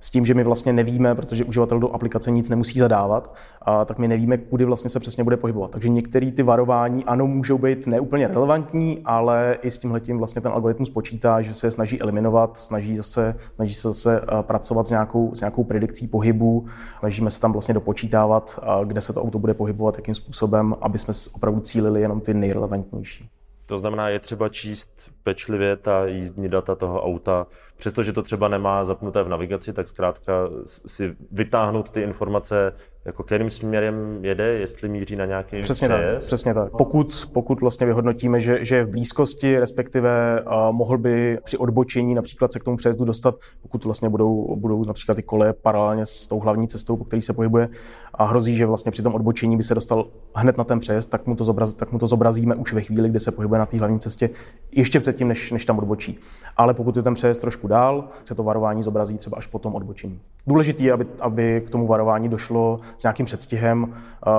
s 0.00 0.10
tím, 0.10 0.24
že 0.24 0.34
my 0.34 0.44
vlastně 0.44 0.72
nevíme, 0.72 1.14
protože 1.14 1.44
uživatel 1.44 1.80
do 1.80 1.90
aplikace 1.90 2.30
nic 2.30 2.50
nemusí 2.50 2.78
zadávat, 2.78 3.34
a 3.62 3.84
tak 3.84 3.98
my 3.98 4.08
nevíme, 4.08 4.38
kudy 4.38 4.64
vlastně 4.64 4.90
se 4.90 5.00
přesně 5.00 5.24
bude 5.24 5.36
pohybovat. 5.36 5.70
Takže 5.70 5.88
některé 5.88 6.32
ty 6.32 6.42
varování, 6.42 7.04
ano, 7.04 7.26
můžou 7.26 7.58
být 7.58 7.86
neúplně 7.86 8.28
relevantní, 8.28 9.00
ale 9.04 9.58
i 9.62 9.70
s 9.70 9.78
tímhletím 9.78 10.18
vlastně 10.18 10.42
ten 10.42 10.52
algoritmus 10.52 10.90
počítá, 10.90 11.42
že 11.42 11.54
se 11.54 11.70
snaží 11.70 12.00
eliminovat, 12.00 12.56
snaží, 12.56 12.96
zase, 12.96 13.34
snaží 13.54 13.74
se 13.74 13.88
zase 13.88 14.20
pracovat 14.42 14.86
s 14.86 14.90
nějakou, 14.90 15.34
s 15.34 15.40
nějakou 15.40 15.64
predikcí 15.64 16.08
pohybu, 16.08 16.66
snažíme 16.98 17.30
se 17.30 17.40
tam 17.40 17.52
vlastně 17.52 17.74
dopočítávat, 17.74 18.60
kde 18.84 19.00
se 19.00 19.12
to 19.12 19.22
auto 19.22 19.38
bude 19.38 19.54
pohybovat, 19.54 19.96
jakým 19.96 20.14
způsobem, 20.14 20.76
aby 20.80 20.98
jsme 20.98 21.14
opravdu 21.32 21.60
cílili 21.60 22.00
jenom 22.00 22.20
ty 22.20 22.34
nejrelevantnější. 22.34 23.28
To 23.66 23.78
znamená, 23.78 24.08
je 24.08 24.18
třeba 24.18 24.48
číst 24.48 24.90
pečlivě 25.22 25.76
ta 25.76 26.06
jízdní 26.06 26.48
data 26.48 26.74
toho 26.74 27.04
auta, 27.04 27.46
přestože 27.78 28.12
to 28.12 28.22
třeba 28.22 28.48
nemá 28.48 28.84
zapnuté 28.84 29.22
v 29.22 29.28
navigaci, 29.28 29.72
tak 29.72 29.88
zkrátka 29.88 30.32
si 30.64 31.16
vytáhnout 31.32 31.90
ty 31.90 32.00
informace, 32.02 32.72
jako 33.04 33.22
kterým 33.22 33.50
směrem 33.50 34.24
jede, 34.24 34.44
jestli 34.44 34.88
míří 34.88 35.16
na 35.16 35.24
nějaký 35.24 35.60
přesně 35.60 35.88
přejezd. 35.88 36.12
Tak, 36.12 36.26
přesně 36.26 36.54
tak. 36.54 36.70
Pokud, 36.70 37.28
pokud 37.32 37.60
vlastně 37.60 37.86
vyhodnotíme, 37.86 38.40
že, 38.40 38.64
že 38.64 38.76
je 38.76 38.84
v 38.84 38.90
blízkosti, 38.90 39.58
respektive 39.58 40.42
uh, 40.42 40.52
mohl 40.72 40.98
by 40.98 41.38
při 41.44 41.58
odbočení 41.58 42.14
například 42.14 42.52
se 42.52 42.58
k 42.58 42.64
tomu 42.64 42.76
přejezdu 42.76 43.04
dostat, 43.04 43.34
pokud 43.62 43.84
vlastně 43.84 44.08
budou, 44.08 44.56
budou 44.56 44.84
například 44.84 45.14
ty 45.14 45.22
koleje 45.22 45.52
paralelně 45.52 46.06
s 46.06 46.28
tou 46.28 46.40
hlavní 46.40 46.68
cestou, 46.68 46.96
po 46.96 47.04
který 47.04 47.22
se 47.22 47.32
pohybuje 47.32 47.68
a 48.14 48.24
hrozí, 48.24 48.56
že 48.56 48.66
vlastně 48.66 48.92
při 48.92 49.02
tom 49.02 49.14
odbočení 49.14 49.56
by 49.56 49.62
se 49.62 49.74
dostal 49.74 50.06
hned 50.34 50.58
na 50.58 50.64
ten 50.64 50.80
přejezd, 50.80 51.10
tak 51.10 51.26
mu 51.26 51.36
to, 51.36 51.44
zobraz, 51.44 51.74
tak 51.74 51.92
mu 51.92 51.98
to 51.98 52.06
zobrazíme 52.06 52.54
už 52.54 52.72
ve 52.72 52.80
chvíli, 52.80 53.08
kdy 53.08 53.20
se 53.20 53.32
pohybuje 53.32 53.58
na 53.58 53.66
té 53.66 53.78
hlavní 53.78 54.00
cestě, 54.00 54.30
ještě 54.74 55.00
předtím, 55.00 55.28
než, 55.28 55.52
než 55.52 55.64
tam 55.64 55.78
odbočí. 55.78 56.18
Ale 56.56 56.74
pokud 56.74 56.96
je 56.96 57.02
ten 57.02 57.14
přejezd 57.14 57.40
trošku 57.40 57.67
dál, 57.68 58.08
se 58.24 58.34
to 58.34 58.42
varování 58.42 58.82
zobrazí 58.82 59.18
třeba 59.18 59.36
až 59.36 59.46
po 59.46 59.58
tom 59.58 59.74
odbočení. 59.74 60.20
Důležité 60.46 60.82
je, 60.82 60.92
aby, 60.92 61.06
aby 61.20 61.62
k 61.66 61.70
tomu 61.70 61.86
varování 61.86 62.28
došlo 62.28 62.80
s 62.98 63.02
nějakým 63.02 63.26
předstihem, 63.26 63.94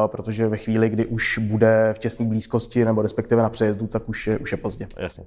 protože 0.08 0.48
ve 0.48 0.58
chvíli, 0.58 0.90
kdy 0.90 1.06
už 1.06 1.38
bude 1.38 1.94
v 1.94 2.00
těsné 2.00 2.26
blízkosti 2.26 2.86
nebo 2.86 3.02
respektive 3.02 3.42
na 3.42 3.50
přejezdu, 3.50 3.88
tak 3.88 4.10
už 4.10 4.28
je, 4.28 4.38
už 4.38 4.52
je 4.52 4.58
pozdě. 4.58 4.88
Jasně. 4.98 5.26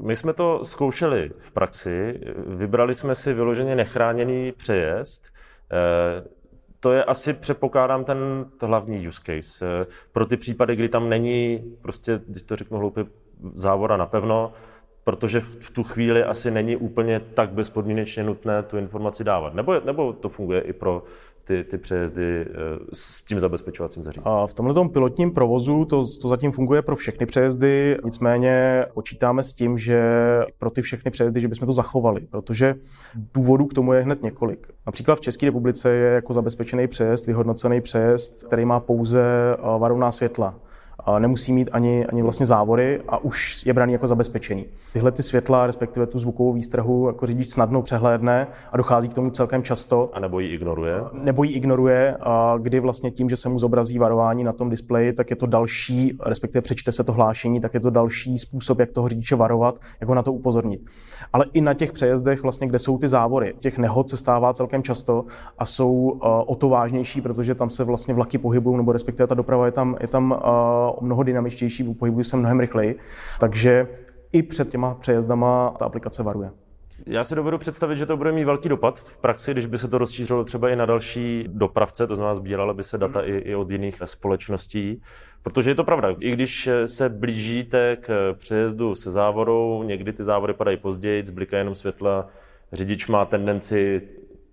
My 0.00 0.16
jsme 0.16 0.32
to 0.32 0.64
zkoušeli 0.64 1.30
v 1.38 1.52
praxi, 1.52 2.20
vybrali 2.46 2.94
jsme 2.94 3.14
si 3.14 3.32
vyloženě 3.32 3.76
nechráněný 3.76 4.52
přejezd. 4.52 5.24
E, 5.72 6.36
to 6.80 6.92
je 6.92 7.04
asi, 7.04 7.32
předpokládám, 7.32 8.04
ten 8.04 8.18
hlavní 8.60 9.08
use 9.08 9.22
case. 9.24 9.66
E, 9.66 9.86
pro 10.12 10.26
ty 10.26 10.36
případy, 10.36 10.76
kdy 10.76 10.88
tam 10.88 11.08
není, 11.08 11.64
prostě, 11.82 12.20
když 12.28 12.42
to 12.42 12.56
řeknu 12.56 12.78
hloupě, 12.78 13.04
závora 13.54 13.96
napevno, 13.96 14.52
protože 15.06 15.40
v 15.40 15.70
tu 15.70 15.82
chvíli 15.82 16.24
asi 16.24 16.50
není 16.50 16.76
úplně 16.76 17.20
tak 17.20 17.50
bezpodmínečně 17.50 18.24
nutné 18.24 18.62
tu 18.62 18.78
informaci 18.78 19.24
dávat. 19.24 19.54
Nebo, 19.54 19.80
nebo 19.84 20.12
to 20.12 20.28
funguje 20.28 20.60
i 20.60 20.72
pro 20.72 21.02
ty, 21.44 21.64
ty 21.64 21.78
přejezdy 21.78 22.40
eh, 22.42 22.46
s 22.92 23.22
tím 23.22 23.40
zabezpečovacím 23.40 24.02
zařízením. 24.02 24.38
A 24.38 24.46
v 24.46 24.54
tomhle 24.54 24.88
pilotním 24.88 25.30
provozu 25.30 25.84
to, 25.84 26.04
to 26.22 26.28
zatím 26.28 26.52
funguje 26.52 26.82
pro 26.82 26.96
všechny 26.96 27.26
přejezdy, 27.26 27.98
nicméně 28.04 28.84
počítáme 28.94 29.42
s 29.42 29.52
tím, 29.52 29.78
že 29.78 30.00
pro 30.58 30.70
ty 30.70 30.82
všechny 30.82 31.10
přejezdy, 31.10 31.40
že 31.40 31.48
bychom 31.48 31.66
to 31.66 31.72
zachovali, 31.72 32.20
protože 32.20 32.74
důvodů 33.14 33.66
k 33.66 33.74
tomu 33.74 33.92
je 33.92 34.00
hned 34.00 34.22
několik. 34.22 34.66
Například 34.86 35.14
v 35.14 35.20
České 35.20 35.46
republice 35.46 35.90
je 35.90 36.12
jako 36.12 36.32
zabezpečený 36.32 36.88
přejezd, 36.88 37.26
vyhodnocený 37.26 37.80
přejezd, 37.80 38.44
který 38.44 38.64
má 38.64 38.80
pouze 38.80 39.22
eh, 39.22 39.78
varovná 39.78 40.12
světla 40.12 40.54
nemusí 41.18 41.52
mít 41.52 41.68
ani, 41.72 42.06
ani 42.06 42.22
vlastně 42.22 42.46
závory 42.46 43.00
a 43.08 43.18
už 43.18 43.66
je 43.66 43.72
braný 43.72 43.92
jako 43.92 44.06
zabezpečený. 44.06 44.66
Tyhle 44.92 45.12
ty 45.12 45.22
světla, 45.22 45.66
respektive 45.66 46.06
tu 46.06 46.18
zvukovou 46.18 46.52
výstrahu, 46.52 47.06
jako 47.06 47.26
řidič 47.26 47.50
snadno 47.50 47.82
přehlédne 47.82 48.46
a 48.72 48.76
dochází 48.76 49.08
k 49.08 49.14
tomu 49.14 49.30
celkem 49.30 49.62
často. 49.62 50.10
A 50.12 50.20
nebo 50.20 50.40
ji 50.40 50.48
ignoruje? 50.48 51.00
Nebo 51.12 51.44
ji 51.44 51.52
ignoruje, 51.52 52.16
a 52.20 52.54
kdy 52.58 52.80
vlastně 52.80 53.10
tím, 53.10 53.28
že 53.28 53.36
se 53.36 53.48
mu 53.48 53.58
zobrazí 53.58 53.98
varování 53.98 54.44
na 54.44 54.52
tom 54.52 54.70
displeji, 54.70 55.12
tak 55.12 55.30
je 55.30 55.36
to 55.36 55.46
další, 55.46 56.18
respektive 56.26 56.62
přečte 56.62 56.92
se 56.92 57.04
to 57.04 57.12
hlášení, 57.12 57.60
tak 57.60 57.74
je 57.74 57.80
to 57.80 57.90
další 57.90 58.38
způsob, 58.38 58.78
jak 58.78 58.92
toho 58.92 59.08
řidiče 59.08 59.36
varovat, 59.36 59.74
jak 60.00 60.08
ho 60.08 60.14
na 60.14 60.22
to 60.22 60.32
upozornit. 60.32 60.80
Ale 61.32 61.44
i 61.52 61.60
na 61.60 61.74
těch 61.74 61.92
přejezdech, 61.92 62.42
vlastně, 62.42 62.66
kde 62.66 62.78
jsou 62.78 62.98
ty 62.98 63.08
závory, 63.08 63.54
těch 63.60 63.78
nehod 63.78 64.10
se 64.10 64.16
stává 64.16 64.52
celkem 64.52 64.82
často 64.82 65.24
a 65.58 65.64
jsou 65.64 66.20
o 66.46 66.56
to 66.56 66.68
vážnější, 66.68 67.20
protože 67.20 67.54
tam 67.54 67.70
se 67.70 67.84
vlastně 67.84 68.14
vlaky 68.14 68.38
pohybují, 68.38 68.76
nebo 68.76 68.92
respektive 68.92 69.26
ta 69.26 69.34
doprava 69.34 69.66
je 69.66 69.72
tam, 69.72 69.96
je 70.00 70.08
tam 70.08 70.32
o 70.32 70.95
mnoho 71.00 71.22
dynamičtější, 71.22 71.94
pohybují 71.94 72.24
se 72.24 72.36
mnohem 72.36 72.60
rychleji, 72.60 72.98
takže 73.40 73.88
i 74.32 74.42
před 74.42 74.68
těma 74.68 74.94
přejezdama 74.94 75.74
ta 75.78 75.84
aplikace 75.84 76.22
varuje. 76.22 76.50
Já 77.06 77.24
si 77.24 77.34
dovedu 77.34 77.58
představit, 77.58 77.96
že 77.96 78.06
to 78.06 78.16
bude 78.16 78.32
mít 78.32 78.44
velký 78.44 78.68
dopad 78.68 79.00
v 79.00 79.18
praxi, 79.18 79.52
když 79.52 79.66
by 79.66 79.78
se 79.78 79.88
to 79.88 79.98
rozšířilo 79.98 80.44
třeba 80.44 80.70
i 80.70 80.76
na 80.76 80.86
další 80.86 81.44
dopravce, 81.48 82.06
to 82.06 82.16
znamená 82.16 82.34
sbírala 82.34 82.74
by 82.74 82.84
se 82.84 82.98
data 82.98 83.20
i, 83.20 83.32
i 83.32 83.54
od 83.54 83.70
jiných 83.70 84.02
společností, 84.04 85.02
protože 85.42 85.70
je 85.70 85.74
to 85.74 85.84
pravda. 85.84 86.14
I 86.20 86.30
když 86.30 86.68
se 86.84 87.08
blížíte 87.08 87.96
k 88.00 88.34
přejezdu 88.38 88.94
se 88.94 89.10
závorou, 89.10 89.82
někdy 89.82 90.12
ty 90.12 90.24
závory 90.24 90.54
padají 90.54 90.76
později, 90.76 91.26
zblikají 91.26 91.60
jenom 91.60 91.74
světla, 91.74 92.28
řidič 92.72 93.06
má 93.06 93.24
tendenci 93.24 94.02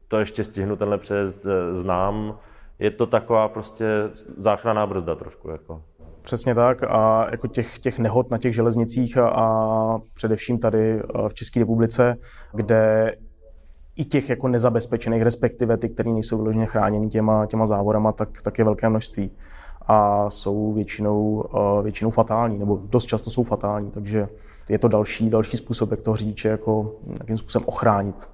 to 0.07 0.19
ještě 0.19 0.43
stihnu, 0.43 0.75
tenhle 0.75 0.97
přejezd 0.97 1.45
eh, 1.45 1.73
znám, 1.73 2.39
je 2.79 2.91
to 2.91 3.05
taková 3.05 3.47
prostě 3.47 3.85
záchranná 4.37 4.87
brzda 4.87 5.15
trošku. 5.15 5.49
Jako. 5.49 5.83
Přesně 6.23 6.55
tak 6.55 6.83
a 6.83 7.27
jako 7.31 7.47
těch, 7.47 7.79
těch 7.79 7.99
nehod 7.99 8.31
na 8.31 8.37
těch 8.37 8.55
železnicích 8.55 9.17
a, 9.17 9.27
a 9.27 9.97
především 10.13 10.59
tady 10.59 11.01
v 11.27 11.33
České 11.33 11.59
republice, 11.59 12.15
kde 12.53 13.13
i 13.95 14.05
těch 14.05 14.29
jako 14.29 14.47
nezabezpečených, 14.47 15.21
respektive 15.21 15.77
ty, 15.77 15.89
které 15.89 16.11
nejsou 16.11 16.37
vyloženě 16.37 16.65
chráněny 16.65 17.07
těma, 17.07 17.45
těma 17.45 17.65
závorama, 17.65 18.11
tak, 18.11 18.41
tak 18.41 18.57
je 18.59 18.65
velké 18.65 18.89
množství. 18.89 19.31
A 19.87 20.29
jsou 20.29 20.73
většinou, 20.73 21.43
většinou 21.83 22.09
fatální, 22.09 22.59
nebo 22.59 22.79
dost 22.83 23.05
často 23.05 23.29
jsou 23.29 23.43
fatální, 23.43 23.91
takže 23.91 24.27
je 24.69 24.79
to 24.79 24.87
další, 24.87 25.29
další 25.29 25.57
způsob, 25.57 25.91
jak 25.91 26.01
toho 26.01 26.15
řidiče 26.15 26.49
jako 26.49 26.95
nějakým 27.05 27.37
způsobem 27.37 27.67
ochránit. 27.67 28.29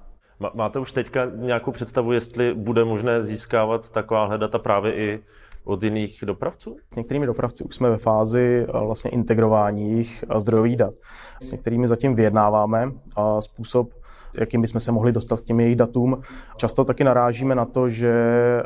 Máte 0.54 0.78
už 0.78 0.92
teďka 0.92 1.26
nějakou 1.36 1.70
představu, 1.70 2.12
jestli 2.12 2.54
bude 2.54 2.84
možné 2.84 3.22
získávat 3.22 3.90
taková 3.90 4.36
data 4.36 4.58
právě 4.58 4.94
i 4.94 5.20
od 5.64 5.82
jiných 5.82 6.18
dopravců? 6.26 6.76
S 6.92 6.96
některými 6.96 7.26
dopravci 7.26 7.64
už 7.64 7.74
jsme 7.74 7.90
ve 7.90 7.98
fázi 7.98 8.66
eh, 8.68 8.72
vlastně 8.72 9.10
integrování 9.10 9.90
jejich 9.90 10.24
zdrojových 10.36 10.76
dat. 10.76 10.94
S 11.42 11.50
některými 11.50 11.88
zatím 11.88 12.14
vyjednáváme 12.14 12.92
a 13.16 13.40
způsob, 13.40 13.99
jakým 14.38 14.60
bychom 14.60 14.80
se 14.80 14.92
mohli 14.92 15.12
dostat 15.12 15.40
k 15.40 15.44
těm 15.44 15.60
jejich 15.60 15.76
datům. 15.76 16.22
Často 16.56 16.84
taky 16.84 17.04
narážíme 17.04 17.54
na 17.54 17.64
to, 17.64 17.88
že 17.88 18.12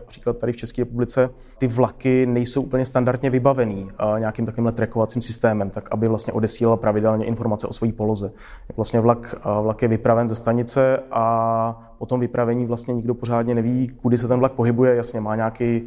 například 0.01 0.39
tady 0.39 0.53
v 0.53 0.57
České 0.57 0.83
republice 0.83 1.31
ty 1.59 1.67
vlaky 1.67 2.27
nejsou 2.27 2.63
úplně 2.63 2.87
standardně 2.87 3.31
vybavený 3.31 3.91
nějakým 4.19 4.47
takovýmhle 4.47 4.73
trackovacím 4.73 5.23
systémem, 5.23 5.71
tak 5.71 5.89
aby 5.91 6.09
vlastně 6.09 6.33
odesílal 6.33 6.77
pravidelně 6.77 7.27
informace 7.27 7.67
o 7.67 7.73
své 7.73 7.93
poloze. 7.93 8.33
Vlastně 8.77 9.01
vlak, 9.01 9.35
vlak 9.63 9.83
je 9.83 9.89
vypraven 9.89 10.29
ze 10.29 10.35
stanice 10.35 10.99
a 11.11 11.89
po 11.99 12.07
tom 12.07 12.21
vypravení 12.21 12.67
vlastně 12.67 12.95
nikdo 12.95 13.15
pořádně 13.15 13.55
neví, 13.55 13.93
kudy 14.03 14.19
se 14.19 14.29
ten 14.29 14.39
vlak 14.39 14.53
pohybuje. 14.53 14.97
Jasně, 14.97 15.21
má 15.21 15.37
nějaký, 15.37 15.83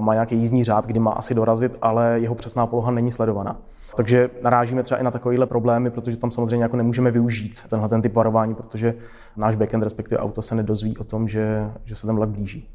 má 0.00 0.14
nějaký 0.14 0.36
jízdní 0.36 0.64
řád, 0.64 0.86
kdy 0.86 1.00
má 1.00 1.10
asi 1.10 1.34
dorazit, 1.34 1.76
ale 1.82 2.20
jeho 2.20 2.34
přesná 2.34 2.66
poloha 2.66 2.90
není 2.90 3.12
sledovaná. 3.12 3.56
Takže 3.96 4.30
narážíme 4.42 4.82
třeba 4.82 5.00
i 5.00 5.04
na 5.04 5.10
takovéhle 5.10 5.46
problémy, 5.46 5.90
protože 5.90 6.16
tam 6.16 6.30
samozřejmě 6.30 6.62
jako 6.62 6.76
nemůžeme 6.76 7.10
využít 7.10 7.62
tenhle 7.68 7.88
ten 7.88 8.02
typ 8.02 8.14
varování, 8.14 8.54
protože 8.54 8.94
náš 9.36 9.56
backend, 9.56 9.84
respektive 9.84 10.18
auto, 10.18 10.42
se 10.42 10.54
nedozví 10.54 10.96
o 10.96 11.04
tom, 11.04 11.28
že, 11.28 11.70
že 11.84 11.94
se 11.94 12.06
ten 12.06 12.16
vlak 12.16 12.28
blíží. 12.28 12.68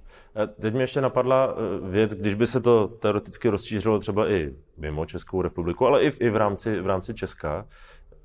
Teď 0.60 0.74
mě 0.74 0.84
ještě 0.84 1.02
napadla 1.02 1.50
eh, 1.50 1.90
věc, 1.90 2.14
když 2.14 2.34
by 2.34 2.48
se 2.48 2.60
to 2.60 2.88
teoreticky 2.88 3.50
rozšířilo 3.50 4.00
třeba 4.00 4.32
i 4.32 4.54
mimo 4.78 5.06
Českou 5.06 5.42
republiku, 5.42 5.88
ale 5.88 6.02
i 6.02 6.12
v, 6.12 6.22
i 6.22 6.30
v, 6.30 6.36
rámci, 6.36 6.82
v 6.82 6.88
rámci 6.88 7.14
Česka, 7.14 7.66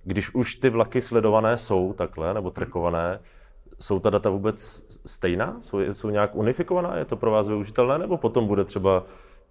když 0.04 0.34
už 0.34 0.56
ty 0.56 0.70
vlaky 0.70 1.00
sledované 1.00 1.56
jsou 1.56 1.92
takhle, 1.92 2.34
nebo 2.34 2.50
trekované, 2.50 3.18
Jsou 3.82 4.00
ta 4.00 4.10
data 4.10 4.30
vůbec 4.30 4.84
stejná? 5.06 5.56
Jsou, 5.60 5.80
jsou 5.80 6.10
nějak 6.10 6.34
unifikovaná? 6.34 6.96
Je 6.96 7.04
to 7.04 7.16
pro 7.16 7.30
vás 7.30 7.48
využitelné? 7.48 7.98
Nebo 7.98 8.16
potom 8.16 8.46
bude 8.46 8.64
třeba 8.64 9.04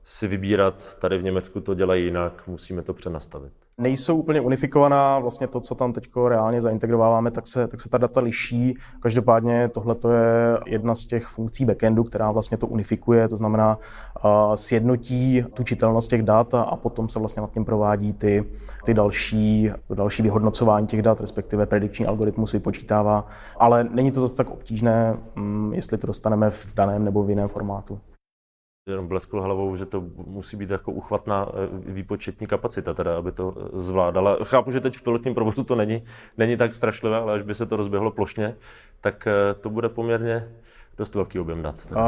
si 0.04 0.28
vybírat, 0.28 0.96
tady 0.96 1.18
v 1.18 1.24
Německu 1.24 1.62
to 1.62 1.74
dělají 1.74 2.06
jinak, 2.06 2.44
musíme 2.48 2.82
to 2.82 2.94
přenastavit? 2.94 3.52
Nejsou 3.78 4.18
úplně 4.18 4.42
unifikovaná, 4.42 5.20
vlastně 5.20 5.48
to, 5.48 5.60
co 5.60 5.76
tam 5.76 5.94
teď 5.94 6.10
reálně 6.28 6.62
zaintegrováváme, 6.62 7.32
tak 7.32 7.48
se, 7.48 7.68
tak 7.68 7.82
se 7.82 7.90
ta 7.90 7.98
data 7.98 8.22
liší. 8.22 8.78
Každopádně 9.00 9.70
tohle 9.74 9.96
je 10.14 10.60
jedna 10.66 10.96
z 10.96 11.06
těch 11.06 11.26
funkcí 11.26 11.66
backendu, 11.66 12.04
která 12.04 12.32
vlastně 12.32 12.58
to 12.58 12.68
unifikuje, 12.68 13.28
to 13.28 13.38
znamená 13.38 13.78
uh, 13.78 14.54
sjednotí 14.56 15.46
tu 15.54 15.64
čitelnost 15.64 16.10
těch 16.10 16.24
dat 16.24 16.54
a 16.54 16.76
potom 16.76 17.10
se 17.10 17.20
vlastně 17.20 17.42
nad 17.42 17.52
tím 17.52 17.66
provádí 17.66 18.14
ty, 18.14 18.46
ty 18.86 18.94
další, 18.94 19.72
to 19.88 19.96
další 19.96 20.24
vyhodnocování 20.24 20.88
těch 20.88 21.02
dat, 21.02 21.22
respektive 21.22 21.66
predikční 21.66 22.06
algoritmus 22.06 22.52
vypočítává. 22.52 23.28
Ale 23.58 23.84
není 23.84 24.12
to 24.12 24.22
zase 24.22 24.36
tak 24.36 24.50
obtížné, 24.50 25.16
um, 25.38 25.74
jestli 25.74 25.98
to 25.98 26.08
dostaneme 26.08 26.52
v 26.52 26.74
daném 26.76 27.06
nebo 27.06 27.24
v 27.24 27.30
jiném 27.30 27.48
formátu 27.48 28.00
jenom 28.88 29.08
bleskl 29.08 29.42
hlavou, 29.42 29.76
že 29.76 29.86
to 29.86 30.02
musí 30.26 30.58
být 30.58 30.70
jako 30.70 30.92
uchvatná 30.92 31.48
eh, 31.50 31.92
výpočetní 31.92 32.48
kapacita, 32.48 32.94
teda, 32.94 33.18
aby 33.18 33.32
to 33.32 33.56
eh, 33.58 33.70
zvládala. 33.74 34.38
Chápu, 34.44 34.72
že 34.72 34.80
teď 34.80 34.98
v 34.98 35.02
pilotním 35.02 35.34
provozu 35.34 35.64
to 35.64 35.76
není, 35.76 36.04
není 36.38 36.58
tak 36.58 36.74
strašlivé, 36.74 37.18
ale 37.18 37.34
až 37.34 37.42
by 37.42 37.56
se 37.56 37.66
to 37.66 37.76
rozběhlo 37.76 38.12
plošně, 38.12 38.56
tak 39.02 39.28
eh, 39.28 39.54
to 39.54 39.70
bude 39.70 39.90
poměrně 39.90 40.50
dost 41.02 41.16
velký 41.16 41.40
objem 41.40 41.62
dat. 41.62 41.76
Uh, 41.92 42.00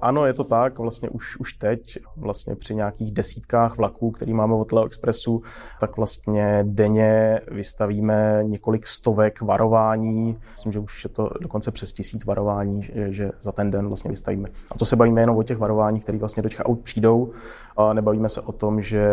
ano, 0.00 0.26
je 0.26 0.32
to 0.32 0.44
tak. 0.44 0.78
Vlastně 0.78 1.08
už, 1.08 1.36
už 1.36 1.52
teď, 1.52 1.98
vlastně 2.16 2.56
při 2.56 2.74
nějakých 2.74 3.12
desítkách 3.12 3.76
vlaků, 3.76 4.10
který 4.10 4.34
máme 4.34 4.54
od 4.54 4.72
Leo 4.72 4.84
Expressu, 4.84 5.42
tak 5.80 5.96
vlastně 5.96 6.64
denně 6.66 7.40
vystavíme 7.50 8.40
několik 8.42 8.86
stovek 8.86 9.42
varování. 9.42 10.38
Myslím, 10.52 10.72
že 10.72 10.78
už 10.78 11.04
je 11.04 11.10
to 11.10 11.30
dokonce 11.40 11.70
přes 11.70 11.92
tisíc 11.92 12.24
varování, 12.24 12.82
že, 12.82 13.12
že 13.12 13.30
za 13.40 13.52
ten 13.52 13.70
den 13.70 13.86
vlastně 13.86 14.10
vystavíme. 14.10 14.48
A 14.70 14.78
to 14.78 14.84
se 14.84 14.96
bavíme 14.96 15.20
jenom 15.20 15.36
o 15.36 15.42
těch 15.42 15.58
varování, 15.58 16.00
které 16.00 16.18
vlastně 16.18 16.42
do 16.42 16.48
těch 16.48 16.62
aut 16.64 16.80
přijdou. 16.80 17.32
A 17.76 17.92
nebavíme 17.92 18.28
se 18.28 18.40
o 18.40 18.52
tom, 18.52 18.82
že 18.82 19.08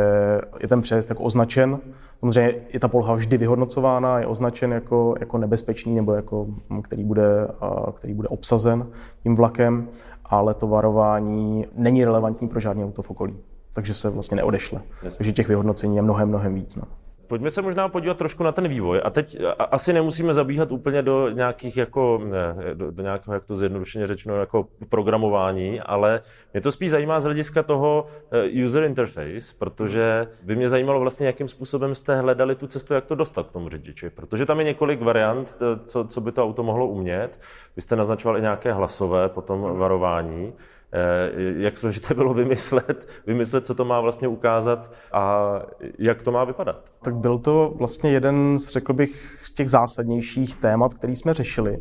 je 0.59 0.67
ten 0.67 0.81
přejezd 0.81 1.09
jako 1.09 1.24
označen. 1.24 1.79
Samozřejmě 2.19 2.53
je 2.74 2.79
ta 2.79 2.88
poloha 2.88 3.15
vždy 3.15 3.38
vyhodnocována, 3.38 4.19
je 4.19 4.27
označen 4.27 4.71
jako, 4.71 5.15
jako 5.19 5.38
nebezpečný 5.38 5.95
nebo 5.95 6.13
jako, 6.13 6.48
který, 6.83 7.03
bude, 7.03 7.48
který 7.95 8.13
bude 8.13 8.27
obsazen 8.27 8.88
tím 9.23 9.35
vlakem, 9.35 9.88
ale 10.25 10.53
to 10.53 10.67
varování 10.67 11.65
není 11.75 12.05
relevantní 12.05 12.47
pro 12.47 12.59
žádný 12.59 12.83
auto 12.83 13.01
v 13.01 13.11
okolí. 13.11 13.38
Takže 13.73 13.93
se 13.93 14.09
vlastně 14.09 14.35
neodešle. 14.38 14.81
Takže 15.17 15.31
těch 15.31 15.47
vyhodnocení 15.47 15.95
je 15.95 16.01
mnohem, 16.01 16.29
mnohem 16.29 16.55
víc. 16.55 16.75
No. 16.75 16.83
Pojďme 17.29 17.50
se 17.50 17.62
možná 17.62 17.89
podívat 17.89 18.17
trošku 18.17 18.43
na 18.43 18.51
ten 18.51 18.67
vývoj. 18.67 19.01
A 19.03 19.09
teď 19.09 19.38
asi 19.57 19.93
nemusíme 19.93 20.33
zabíhat 20.33 20.71
úplně 20.71 21.01
do 21.01 21.29
nějakých 21.29 21.77
jako, 21.77 22.21
ne, 22.24 22.55
do, 22.74 22.91
do 22.91 23.03
nějakého, 23.03 23.33
jak 23.33 23.45
to 23.45 23.55
zjednodušeně 23.55 24.07
řečeno, 24.07 24.36
jako 24.36 24.67
programování, 24.89 25.81
ale 25.81 26.21
mě 26.53 26.62
to 26.62 26.71
spíš 26.71 26.89
zajímá 26.91 27.19
z 27.19 27.24
hlediska 27.24 27.63
toho 27.63 28.07
eh, 28.31 28.63
user 28.63 28.83
interface, 28.83 29.55
protože 29.59 30.27
by 30.43 30.55
mě 30.55 30.69
zajímalo 30.69 31.00
vlastně, 31.00 31.27
jakým 31.27 31.48
způsobem 31.48 31.95
jste 31.95 32.21
hledali 32.21 32.55
tu 32.55 32.67
cestu, 32.67 32.93
jak 32.93 33.05
to 33.05 33.15
dostat 33.15 33.48
k 33.48 33.51
tomu 33.51 33.69
řidiči. 33.69 34.09
Protože 34.09 34.45
tam 34.45 34.59
je 34.59 34.65
několik 34.65 35.01
variant, 35.01 35.57
eh, 35.62 35.79
co, 35.86 36.05
co 36.05 36.21
by 36.21 36.31
to 36.31 36.43
auto 36.43 36.63
mohlo 36.63 36.88
umět. 36.88 37.39
Vy 37.75 37.81
jste 37.81 37.95
naznačoval 37.95 38.38
i 38.38 38.41
nějaké 38.41 38.74
hlasové 38.74 39.29
potom 39.29 39.77
varování. 39.77 40.53
Eh, 40.93 41.63
jak 41.63 41.77
složité 41.77 42.13
bylo 42.13 42.34
vymyslet, 42.34 43.08
vymyslet, 43.27 43.65
co 43.65 43.75
to 43.75 43.86
má 43.86 44.01
vlastně 44.01 44.27
ukázat 44.27 44.91
a 45.12 45.53
jak 46.00 46.24
to 46.24 46.31
má 46.31 46.43
vypadat. 46.43 46.89
Tak 47.03 47.15
byl 47.15 47.39
to 47.39 47.74
vlastně 47.75 48.12
jeden 48.12 48.60
z, 48.60 48.69
řekl 48.69 48.93
bych, 48.93 49.39
těch 49.60 49.69
zásadnějších 49.69 50.55
témat, 50.55 50.93
který 50.93 51.15
jsme 51.15 51.34
řešili, 51.34 51.77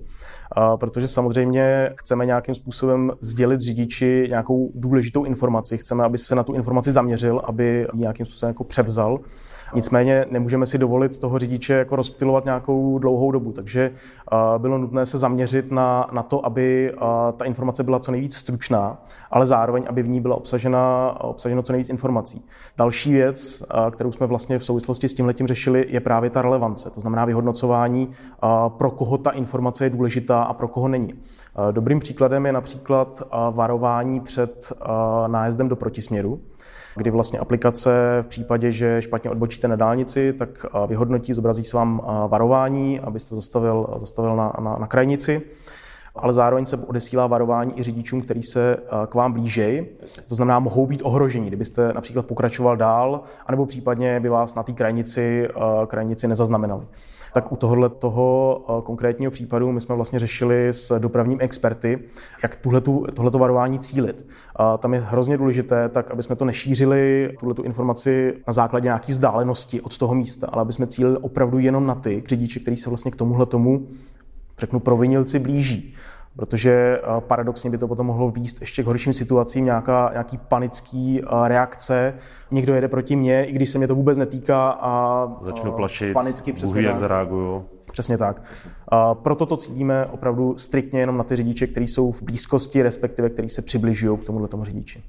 protože 0.81 1.09
samozřejmě 1.09 1.91
chceme 1.97 2.27
nějakým 2.27 2.55
způsobem 2.55 3.13
sdělit 3.21 3.61
řidiči 3.61 4.27
nějakou 4.29 4.73
důležitou 4.75 5.25
informaci, 5.25 5.79
chceme, 5.79 6.05
aby 6.05 6.19
se 6.19 6.35
na 6.35 6.43
tu 6.43 6.55
informaci 6.55 6.93
zaměřil, 6.93 7.43
aby 7.45 7.87
nějakým 7.95 8.27
způsobem 8.27 8.51
jako 8.51 8.65
převzal 8.65 9.19
Nicméně 9.75 10.27
nemůžeme 10.31 10.67
si 10.67 10.79
dovolit 10.79 11.19
toho 11.19 11.39
řidiče 11.39 11.75
jako 11.75 11.97
rozptilovat 11.97 12.45
nějakou 12.45 12.99
dlouhou 12.99 13.31
dobu, 13.31 13.53
takže 13.53 13.91
bylo 14.59 14.79
nutné 14.79 15.07
se 15.07 15.19
zaměřit 15.19 15.73
na, 15.73 16.09
na 16.13 16.23
to, 16.23 16.47
aby 16.47 16.93
ta 17.37 17.45
informace 17.45 17.85
byla 17.85 17.99
co 17.99 18.13
nejvíc 18.13 18.37
stručná, 18.37 19.03
ale 19.31 19.47
zároveň, 19.47 19.85
aby 19.89 20.03
v 20.03 20.09
ní 20.09 20.21
byla 20.21 20.37
obsažena, 20.37 21.15
obsaženo 21.21 21.63
co 21.63 21.73
nejvíc 21.73 21.89
informací. 21.89 22.45
Další 22.77 23.13
věc, 23.13 23.63
kterou 23.91 24.13
jsme 24.13 24.27
vlastně 24.27 24.59
v 24.59 24.65
souvislosti 24.65 25.09
s 25.09 25.15
tímhletím 25.15 25.47
řešili, 25.47 25.87
je 25.89 26.01
právě 26.01 26.31
ta 26.31 26.43
relevance, 26.43 26.91
to 26.91 27.01
znamená 27.01 27.25
vyhodnocování, 27.25 28.11
pro 28.69 28.91
koho 28.91 29.19
ta 29.19 29.31
informace 29.31 29.85
je 29.87 29.91
důležitá 29.91 30.43
a 30.43 30.55
pro 30.55 30.69
koho 30.69 30.89
není. 30.89 31.15
Dobrým 31.71 32.01
příkladem 32.01 32.47
je 32.47 32.53
například 32.53 33.23
varování 33.51 34.21
před 34.21 34.73
nájezdem 35.27 35.69
do 35.69 35.77
protisměru 35.77 36.41
kdy 36.99 37.11
vlastně 37.11 37.39
aplikace 37.39 37.91
v 38.23 38.27
případě, 38.27 38.73
že 38.73 39.03
špatně 39.03 39.31
odbočíte 39.31 39.69
na 39.69 39.77
dálnici, 39.77 40.33
tak 40.33 40.67
vyhodnotí, 40.87 41.33
zobrazí 41.33 41.65
se 41.65 41.77
vám 41.77 42.03
varování, 42.29 43.01
abyste 43.01 43.35
zastavil, 43.35 43.87
zastavil 43.97 44.37
na, 44.37 44.53
na, 44.61 44.77
na 44.81 44.87
krajnici. 44.87 45.43
Ale 46.17 46.33
zároveň 46.33 46.67
se 46.67 46.77
odesílá 46.77 47.27
varování 47.27 47.79
i 47.79 47.83
řidičům, 47.83 48.21
který 48.21 48.43
se 48.43 48.77
k 49.07 49.15
vám 49.15 49.33
blížejí. 49.33 49.87
To 50.29 50.35
znamená, 50.35 50.59
mohou 50.59 50.87
být 50.87 51.03
ohroženi, 51.05 51.47
kdybyste 51.47 51.93
například 51.93 52.27
pokračoval 52.27 52.77
dál, 52.77 53.21
anebo 53.47 53.67
případně 53.67 54.21
by 54.21 54.29
vás 54.29 54.55
na 54.55 54.63
té 54.63 54.73
krajnici, 54.73 55.49
krajnici 55.87 56.29
nezaznamenali 56.29 56.87
tak 57.33 57.53
u 57.53 57.57
tohohle 57.57 57.89
toho 57.89 58.61
eh, 58.69 58.83
konkrétního 58.83 59.31
případu 59.31 59.73
my 59.73 59.81
jsme 59.81 59.95
vlastně 59.95 60.19
řešili 60.19 60.69
s 60.69 60.99
dopravním 60.99 61.39
experty, 61.41 61.99
jak 62.43 62.57
tuhletu, 62.57 63.07
tohleto 63.15 63.39
varování 63.39 63.79
cílit. 63.79 64.27
A 64.57 64.77
tam 64.77 64.95
je 64.95 65.01
hrozně 65.01 65.37
důležité, 65.37 65.89
tak 65.89 66.11
aby 66.11 66.23
jsme 66.23 66.37
to 66.37 66.45
nešířili, 66.45 67.33
tuhletu 67.41 67.63
informaci 67.63 68.35
na 68.47 68.53
základě 68.53 68.85
nějaké 68.85 69.13
vzdálenosti 69.13 69.81
od 69.81 69.99
toho 69.99 70.15
místa, 70.15 70.47
ale 70.53 70.63
aby 70.63 70.73
jsme 70.73 70.87
cílili 70.87 71.17
opravdu 71.19 71.59
jenom 71.59 71.87
na 71.87 71.95
ty 71.95 72.23
řidiče, 72.29 72.61
který 72.61 72.77
se 72.77 72.91
vlastně 72.91 73.11
k 73.11 73.17
tomuhle 73.17 73.47
tomu 73.47 73.87
řeknu, 74.59 74.81
provinilci 74.81 75.39
blíží 75.39 75.95
protože 76.39 77.01
eh, 77.03 77.21
paradoxně 77.21 77.71
by 77.71 77.79
to 77.79 77.89
potom 77.89 78.07
mohlo 78.07 78.31
výst 78.31 78.61
ještě 78.61 78.83
k 78.83 78.87
horším 78.87 79.13
situacím, 79.13 79.65
nějaká, 79.65 80.11
nějaký 80.13 80.39
panický 80.39 81.23
eh, 81.23 81.49
reakce, 81.49 82.15
někdo 82.51 82.75
jede 82.75 82.89
proti 82.89 83.17
mně, 83.17 83.45
i 83.45 83.53
když 83.53 83.71
se 83.71 83.79
mě 83.79 83.87
to 83.89 83.95
vůbec 83.95 84.19
netýká 84.19 84.71
a 84.71 85.27
začnu 85.41 85.73
eh, 85.73 85.77
plašit, 85.77 86.13
panicky 86.13 86.53
přesně 86.53 86.83
jak 86.83 86.97
zareaguju. 86.97 87.65
Přesně 87.93 88.19
tak. 88.19 88.43
A 88.89 89.15
proto 89.15 89.47
to 89.47 89.57
cílíme 89.57 90.07
opravdu 90.07 90.59
striktně 90.59 91.01
jenom 91.01 91.17
na 91.17 91.25
ty 91.25 91.37
řidiče, 91.37 91.67
kteří 91.67 91.87
jsou 91.87 92.13
v 92.13 92.23
blízkosti, 92.23 92.83
respektive 92.83 93.31
kteří 93.31 93.49
se 93.49 93.63
přibližují 93.63 94.19
k 94.19 94.25
tomuhle 94.25 94.49
tomu 94.49 94.65
řidiči. 94.65 95.03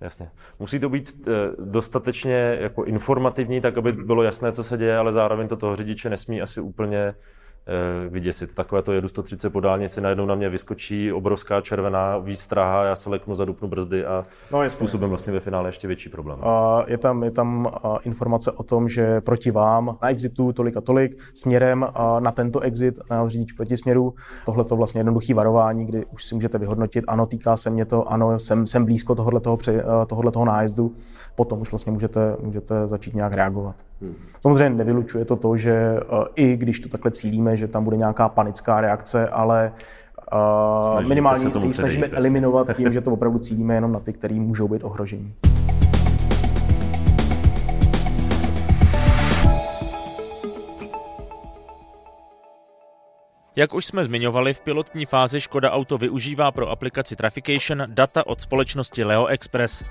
Jasně. 0.00 0.30
Musí 0.58 0.78
to 0.78 0.88
být 0.88 1.28
dostatečně 1.64 2.58
jako 2.60 2.84
informativní, 2.84 3.60
tak 3.60 3.78
aby 3.78 3.92
bylo 3.92 4.22
jasné, 4.22 4.52
co 4.52 4.64
se 4.64 4.78
děje, 4.78 4.96
ale 4.96 5.12
zároveň 5.12 5.48
to 5.48 5.56
toho 5.56 5.76
řidiče 5.76 6.10
nesmí 6.10 6.42
asi 6.42 6.60
úplně 6.60 7.14
vyděsit. 8.08 8.54
Takové 8.54 8.82
to 8.82 8.92
jedu 8.92 9.08
130 9.08 9.50
po 9.50 9.60
dálnici, 9.60 10.00
najednou 10.00 10.26
na 10.26 10.34
mě 10.34 10.48
vyskočí 10.48 11.12
obrovská 11.12 11.60
červená 11.60 12.18
výstraha, 12.18 12.84
já 12.84 12.96
se 12.96 13.10
leknu, 13.10 13.34
zadupnu 13.34 13.68
brzdy 13.68 14.04
a 14.04 14.24
no, 14.52 14.68
způsobem 14.68 15.08
vlastně 15.08 15.32
ve 15.32 15.40
finále 15.40 15.68
ještě 15.68 15.88
větší 15.88 16.08
problém. 16.08 16.38
Je 16.86 16.98
tam, 16.98 17.22
je 17.22 17.30
tam 17.30 17.72
informace 18.02 18.52
o 18.52 18.62
tom, 18.62 18.88
že 18.88 19.20
proti 19.20 19.50
vám 19.50 19.98
na 20.02 20.08
exitu 20.08 20.52
tolik 20.52 20.76
a 20.76 20.80
tolik, 20.80 21.18
směrem 21.34 21.86
na 22.18 22.32
tento 22.32 22.60
exit, 22.60 22.98
na 23.10 23.28
řidič 23.28 23.52
proti 23.52 23.76
směru, 23.76 24.14
tohle 24.46 24.64
to 24.64 24.76
vlastně 24.76 24.98
jednoduchý 25.00 25.34
varování, 25.34 25.86
kdy 25.86 26.06
už 26.06 26.24
si 26.24 26.34
můžete 26.34 26.58
vyhodnotit, 26.58 27.04
ano, 27.08 27.26
týká 27.26 27.56
se 27.56 27.70
mě 27.70 27.84
to, 27.84 28.12
ano, 28.12 28.38
jsem, 28.38 28.66
jsem 28.66 28.84
blízko 28.84 29.14
tohohle 29.14 29.40
toho, 29.40 29.58
tohohle 30.06 30.32
toho 30.32 30.44
nájezdu, 30.44 30.94
potom 31.34 31.60
už 31.60 31.70
vlastně 31.70 31.92
můžete, 31.92 32.36
můžete 32.40 32.86
začít 32.86 33.14
nějak 33.14 33.34
reagovat. 33.34 33.76
Hmm. 34.00 34.14
Samozřejmě 34.40 34.76
nevylučuje 34.76 35.24
to 35.24 35.36
to, 35.36 35.56
že 35.56 35.72
eh, 35.72 36.24
i 36.34 36.56
když 36.56 36.80
to 36.80 36.88
takhle 36.88 37.10
cílíme, 37.10 37.49
že 37.56 37.68
tam 37.68 37.84
bude 37.84 37.96
nějaká 37.96 38.28
panická 38.28 38.80
reakce, 38.80 39.28
ale 39.28 39.72
uh, 40.92 41.08
minimálně 41.08 41.54
se 41.54 41.66
ji 41.66 41.72
snažíme 41.72 42.06
předejít, 42.06 42.20
eliminovat 42.20 42.70
tím, 42.76 42.92
že 42.92 43.00
to 43.00 43.12
opravdu 43.12 43.38
cílíme 43.38 43.74
jenom 43.74 43.92
na 43.92 44.00
ty, 44.00 44.12
který 44.12 44.40
můžou 44.40 44.68
být 44.68 44.84
ohrožení. 44.84 45.34
Jak 53.56 53.74
už 53.74 53.86
jsme 53.86 54.04
zmiňovali, 54.04 54.54
v 54.54 54.60
pilotní 54.60 55.06
fázi 55.06 55.40
Škoda 55.40 55.70
Auto 55.70 55.98
využívá 55.98 56.52
pro 56.52 56.70
aplikaci 56.70 57.16
Traffication 57.16 57.82
data 57.86 58.26
od 58.26 58.40
společnosti 58.40 59.04
Leo 59.04 59.26
Express. 59.26 59.82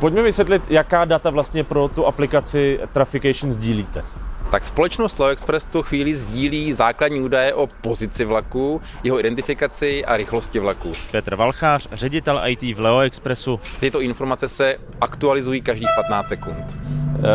Pojďme 0.00 0.22
vysvětlit, 0.22 0.62
jaká 0.68 1.04
data 1.04 1.30
vlastně 1.30 1.64
pro 1.64 1.88
tu 1.88 2.06
aplikaci 2.06 2.80
Traffication 2.92 3.52
sdílíte. 3.52 4.04
Tak 4.50 4.64
společnost 4.64 5.16
Slow 5.16 5.30
Express 5.30 5.64
v 5.66 5.72
tu 5.72 5.82
chvíli 5.82 6.14
sdílí 6.14 6.72
základní 6.72 7.20
údaje 7.20 7.54
o 7.54 7.66
pozici 7.66 8.24
vlaku, 8.24 8.80
jeho 9.04 9.20
identifikaci 9.20 10.04
a 10.04 10.16
rychlosti 10.16 10.58
vlaku. 10.58 10.92
Petr 11.10 11.36
Valchář, 11.36 11.88
ředitel 11.92 12.40
IT 12.46 12.62
v 12.62 12.80
Leo 12.80 12.98
Expressu. 13.00 13.60
Tyto 13.80 14.00
informace 14.00 14.48
se 14.48 14.76
aktualizují 15.00 15.62
každých 15.62 15.88
15 15.96 16.28
sekund. 16.28 16.64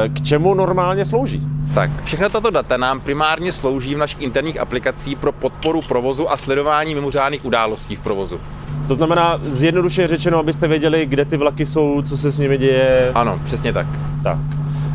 Eh, 0.06 0.10
K 0.10 0.22
čemu 0.22 0.54
normálně 0.54 1.06
slouží? 1.06 1.42
Tak, 1.76 2.04
všechna 2.04 2.30
tato 2.30 2.50
data 2.50 2.78
nám 2.78 3.00
primárně 3.00 3.54
slouží 3.54 3.96
v 3.96 3.98
našich 3.98 4.22
interních 4.22 4.60
aplikacích 4.60 5.18
pro 5.18 5.32
podporu 5.32 5.82
provozu 5.82 6.32
a 6.32 6.38
sledování 6.38 6.96
mimořádných 6.96 7.46
událostí 7.46 7.96
v 7.96 8.00
provozu. 8.00 8.40
To 8.88 8.96
znamená, 8.96 9.40
zjednodušeně 9.44 10.08
řečeno, 10.08 10.40
abyste 10.40 10.68
věděli, 10.68 11.06
kde 11.06 11.26
ty 11.26 11.38
vlaky 11.38 11.66
jsou, 11.66 12.02
co 12.02 12.18
se 12.18 12.32
s 12.32 12.40
nimi 12.40 12.58
děje. 12.58 13.12
Ano, 13.16 13.40
přesně 13.46 13.74
tak. 13.74 13.88
Tak. 14.24 14.38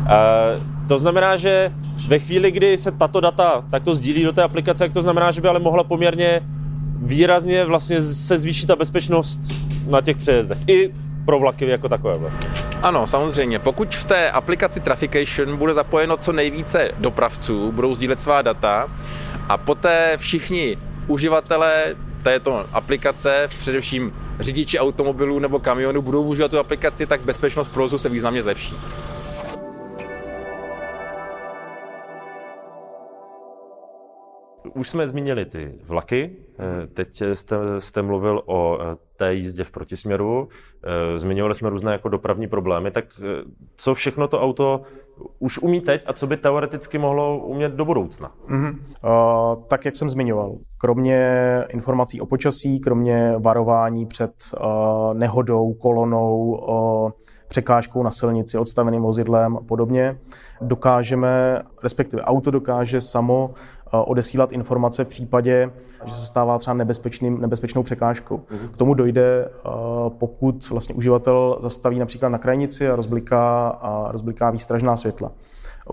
E, 0.09 0.76
to 0.87 0.99
znamená, 0.99 1.37
že 1.37 1.71
ve 2.07 2.19
chvíli, 2.19 2.51
kdy 2.51 2.77
se 2.77 2.91
tato 2.91 3.21
data 3.21 3.63
takto 3.71 3.95
sdílí 3.95 4.23
do 4.23 4.33
té 4.33 4.43
aplikace, 4.43 4.83
tak 4.83 4.93
to 4.93 5.01
znamená, 5.01 5.31
že 5.31 5.41
by 5.41 5.47
ale 5.47 5.59
mohla 5.59 5.83
poměrně 5.83 6.41
výrazně 7.01 7.65
vlastně 7.65 8.01
se 8.01 8.37
zvýšit 8.37 8.65
ta 8.65 8.75
bezpečnost 8.75 9.39
na 9.87 10.01
těch 10.01 10.17
přejezdech. 10.17 10.57
I 10.67 10.93
pro 11.25 11.39
vlaky 11.39 11.69
jako 11.69 11.89
takové 11.89 12.17
vlastně. 12.17 12.49
Ano, 12.83 13.07
samozřejmě. 13.07 13.59
Pokud 13.59 13.95
v 13.95 14.05
té 14.05 14.31
aplikaci 14.31 14.79
Traffication 14.79 15.57
bude 15.57 15.73
zapojeno 15.73 16.17
co 16.17 16.31
nejvíce 16.31 16.91
dopravců, 16.97 17.71
budou 17.71 17.95
sdílet 17.95 18.19
svá 18.19 18.41
data 18.41 18.87
a 19.49 19.57
poté 19.57 20.17
všichni 20.17 20.77
uživatelé 21.07 21.95
této 22.23 22.65
aplikace, 22.73 23.47
především 23.59 24.13
řidiči 24.39 24.79
automobilů 24.79 25.39
nebo 25.39 25.59
kamionů, 25.59 26.01
budou 26.01 26.23
užívat 26.23 26.51
tu 26.51 26.59
aplikaci, 26.59 27.05
tak 27.05 27.21
bezpečnost 27.21 27.67
provozu 27.67 27.97
se 27.97 28.09
významně 28.09 28.43
zlepší. 28.43 28.75
Už 34.73 34.89
jsme 34.89 35.07
zmínili 35.07 35.45
ty 35.45 35.71
vlaky, 35.83 36.31
eh, 36.59 36.87
teď 36.87 37.23
jste, 37.33 37.57
jste 37.77 38.01
mluvil 38.01 38.41
o 38.45 38.77
eh, 38.81 38.95
té 39.15 39.33
jízdě 39.33 39.63
v 39.63 39.71
protisměru, 39.71 40.47
eh, 40.83 41.19
zmiňovali 41.19 41.55
jsme 41.55 41.69
různé 41.69 41.91
jako 41.91 42.09
dopravní 42.09 42.47
problémy, 42.47 42.91
tak 42.91 43.05
co 43.75 43.93
všechno 43.93 44.27
to 44.27 44.41
auto 44.41 44.81
už 45.39 45.59
umí 45.59 45.81
teď 45.81 46.03
a 46.07 46.13
co 46.13 46.27
by 46.27 46.37
teoreticky 46.37 46.97
mohlo 46.97 47.39
umět 47.39 47.71
do 47.71 47.85
budoucna? 47.85 48.31
Mm-hmm. 48.49 48.75
Uh, 48.75 49.63
tak, 49.67 49.85
jak 49.85 49.95
jsem 49.95 50.09
zmiňoval, 50.09 50.55
kromě 50.77 51.43
informací 51.69 52.21
o 52.21 52.25
počasí, 52.25 52.79
kromě 52.79 53.33
varování 53.39 54.05
před 54.05 54.31
uh, 54.61 55.13
nehodou, 55.13 55.73
kolonou, 55.73 56.37
uh, 56.39 57.11
překážkou 57.47 58.03
na 58.03 58.11
silnici, 58.11 58.57
odstaveným 58.57 59.01
vozidlem 59.01 59.57
a 59.57 59.61
podobně, 59.61 60.17
dokážeme, 60.61 61.61
respektive 61.83 62.21
auto 62.23 62.51
dokáže 62.51 63.01
samo 63.01 63.53
odesílat 63.91 64.51
informace 64.51 65.03
v 65.03 65.07
případě, 65.07 65.71
že 66.05 66.15
se 66.15 66.25
stává 66.25 66.57
třeba 66.57 66.73
nebezpečným, 66.73 67.41
nebezpečnou 67.41 67.83
překážkou. 67.83 68.41
K 68.73 68.77
tomu 68.77 68.93
dojde, 68.93 69.49
pokud 70.07 70.69
vlastně 70.69 70.95
uživatel 70.95 71.57
zastaví 71.61 71.99
například 71.99 72.29
na 72.29 72.37
krajnici 72.37 72.89
a 72.89 72.95
rozbliká, 72.95 73.67
a 73.69 74.11
rozbliká 74.11 74.49
výstražná 74.49 74.95
světla. 74.95 75.31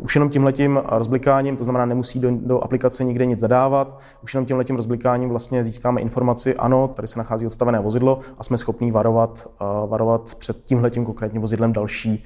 Už 0.00 0.14
jenom 0.14 0.30
tímhletím 0.30 0.82
rozblikáním, 0.86 1.56
to 1.56 1.64
znamená, 1.64 1.86
nemusí 1.86 2.18
do, 2.18 2.28
do 2.30 2.64
aplikace 2.64 3.04
nikde 3.04 3.26
nic 3.26 3.38
zadávat, 3.38 4.00
už 4.22 4.34
jenom 4.34 4.46
tímhletím 4.46 4.76
rozblikáním 4.76 5.28
vlastně 5.28 5.64
získáme 5.64 6.00
informaci, 6.00 6.54
ano, 6.54 6.88
tady 6.88 7.08
se 7.08 7.18
nachází 7.18 7.46
odstavené 7.46 7.80
vozidlo 7.80 8.20
a 8.38 8.42
jsme 8.42 8.58
schopni 8.58 8.92
varovat, 8.92 9.48
varovat 9.86 10.34
před 10.34 10.56
tímhletím 10.64 11.04
konkrétním 11.04 11.42
vozidlem 11.42 11.72
další, 11.72 12.24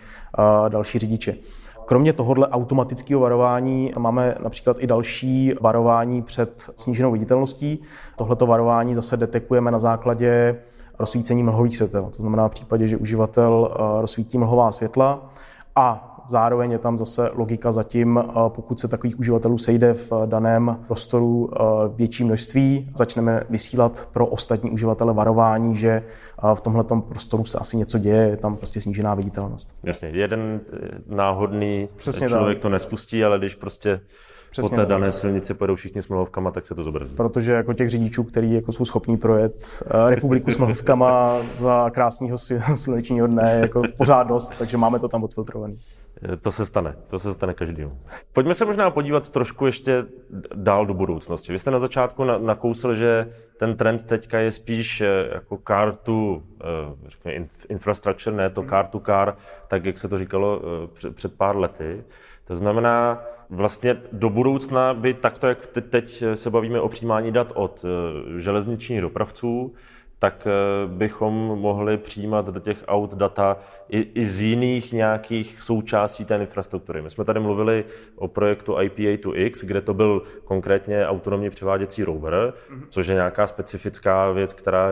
další 0.69 0.99
řidiče. 0.99 1.35
Kromě 1.89 2.13
tohohle 2.13 2.49
automatického 2.49 3.21
varování 3.21 3.93
máme 3.99 4.35
například 4.43 4.77
i 4.81 4.87
další 4.87 5.53
varování 5.61 6.23
před 6.23 6.71
sníženou 6.77 7.13
viditelností. 7.13 7.83
Tohleto 8.17 8.47
varování 8.47 8.95
zase 8.95 9.17
detekujeme 9.17 9.71
na 9.71 9.79
základě 9.79 10.57
rozsvícení 10.99 11.43
mlhových 11.43 11.77
světel. 11.77 12.11
To 12.17 12.23
znamená 12.23 12.49
v 12.49 12.51
případě, 12.51 12.89
že 12.89 12.97
uživatel 12.97 13.71
eh, 13.71 14.01
rozsvítí 14.01 14.39
mlhová 14.39 14.73
světla 14.73 15.31
a 15.77 16.18
Zároveň 16.29 16.71
je 16.73 16.79
tam 16.79 16.99
zase 16.99 17.31
logika 17.35 17.73
zatím, 17.73 18.19
eh, 18.19 18.33
pokud 18.49 18.81
se 18.81 18.89
takových 18.89 19.19
uživatelů 19.19 19.59
sejde 19.59 19.95
v 19.95 20.13
daném 20.27 20.79
prostoru 20.87 21.51
eh, 21.53 21.63
větší 21.97 22.25
množství, 22.25 22.91
začneme 22.95 23.43
vysílat 23.51 24.09
pro 24.13 24.27
ostatní 24.27 24.71
uživatele 24.71 25.15
varování, 25.15 25.77
že 25.77 25.91
eh, 25.91 26.55
v 26.55 26.61
tomhle 26.61 26.85
prostoru 26.85 27.45
se 27.45 27.59
asi 27.59 27.77
něco 27.77 27.99
děje, 27.99 28.29
je 28.29 28.37
tam 28.37 28.57
prostě 28.57 28.81
snížená 28.81 29.15
viditelnost. 29.15 29.75
Jasně, 29.83 30.09
jeden 30.09 30.61
náhodný 31.07 31.89
Přesně 31.97 32.29
člověk 32.29 32.59
tak. 32.59 32.63
to 32.63 32.69
nespustí, 32.69 33.25
ale 33.25 33.39
když 33.39 33.55
prostě 33.55 34.01
Přesně 34.51 34.71
po 34.71 34.77
té 34.77 34.87
dané 34.87 35.13
silnici 35.13 35.55
pojedou 35.55 35.75
všichni 35.75 36.03
s 36.03 36.09
mlhovkama, 36.09 36.51
tak 36.51 36.67
se 36.67 36.75
to 36.75 36.83
zobrazí. 36.83 37.17
Protože 37.17 37.53
jako 37.53 37.73
těch 37.73 37.89
řidičů, 37.89 38.25
kteří 38.25 38.53
jako 38.53 38.73
jsou 38.73 38.85
schopní 38.85 39.17
projet 39.17 39.83
republiku 40.07 40.51
s 40.51 40.59
mlhovkama 40.59 41.37
za 41.55 41.91
krásného 41.91 42.39
slunečního 42.75 43.27
dne, 43.27 43.59
jako 43.61 43.83
pořád 43.97 44.23
dost, 44.23 44.53
takže 44.59 44.77
máme 44.77 44.99
to 44.99 45.09
tam 45.09 45.25
odfiltrovaný. 45.25 45.79
To 46.41 46.51
se 46.51 46.65
stane, 46.65 46.97
to 47.09 47.19
se 47.19 47.33
stane 47.33 47.55
každému. 47.55 48.01
Pojďme 48.33 48.55
se 48.55 48.65
možná 48.65 48.91
podívat 48.91 49.31
trošku 49.31 49.67
ještě 49.67 50.05
dál 50.55 50.87
do 50.87 50.95
budoucnosti. 50.95 51.53
Vy 51.53 51.59
jste 51.59 51.71
na 51.71 51.79
začátku 51.79 52.25
nakousl, 52.25 52.95
že 52.95 53.33
ten 53.57 53.77
trend 53.77 54.03
teďka 54.03 54.39
je 54.39 54.51
spíš 54.51 55.01
eh, 55.01 55.07
jako 55.35 55.59
car 55.69 55.95
to, 55.95 56.43
eh, 56.61 56.65
řekněme, 57.07 57.47
infrastructure, 57.69 58.37
ne 58.37 58.51
to 58.51 58.63
car 58.63 58.87
to 58.87 59.01
car, 59.01 59.37
tak 59.69 59.87
jak 59.87 59.99
se 59.99 60.09
to 60.09 60.19
říkalo 60.19 60.61
eh, 61.07 61.11
před 61.11 61.37
pár 61.37 61.57
lety. 61.57 62.05
To 62.45 62.57
znamená, 62.57 63.23
vlastně 63.51 63.97
do 64.13 64.31
budoucna 64.31 64.95
by 64.95 65.15
takto, 65.15 65.47
jak 65.47 65.67
teď 65.67 66.25
se 66.35 66.51
bavíme 66.51 66.81
o 66.81 66.89
přijímání 66.89 67.33
dat 67.33 67.53
od 67.55 67.85
železničních 68.37 69.01
dopravců, 69.01 69.75
tak 70.19 70.47
eh, 70.47 70.87
bychom 70.87 71.35
mohli 71.35 71.97
přijímat 71.97 72.47
do 72.47 72.61
těch 72.61 72.85
aut 72.89 73.15
data 73.15 73.57
i, 73.89 74.01
i 74.01 74.25
z 74.25 74.41
jiných 74.41 74.93
nějakých 74.93 75.61
součástí 75.61 76.25
té 76.25 76.37
infrastruktury. 76.37 77.03
My 77.03 77.11
jsme 77.11 77.25
tady 77.25 77.41
mluvili 77.41 77.85
o 78.17 78.29
projektu 78.29 78.73
IPA2X, 78.73 79.67
kde 79.67 79.81
to 79.81 79.95
byl 79.95 80.23
konkrétně 80.45 81.07
autonomně 81.07 81.51
převáděcí 81.51 82.05
rover, 82.05 82.33
mm-hmm. 82.35 82.87
což 82.89 83.07
je 83.07 83.15
nějaká 83.15 83.47
specifická 83.47 84.31
věc, 84.31 84.53
která 84.53 84.89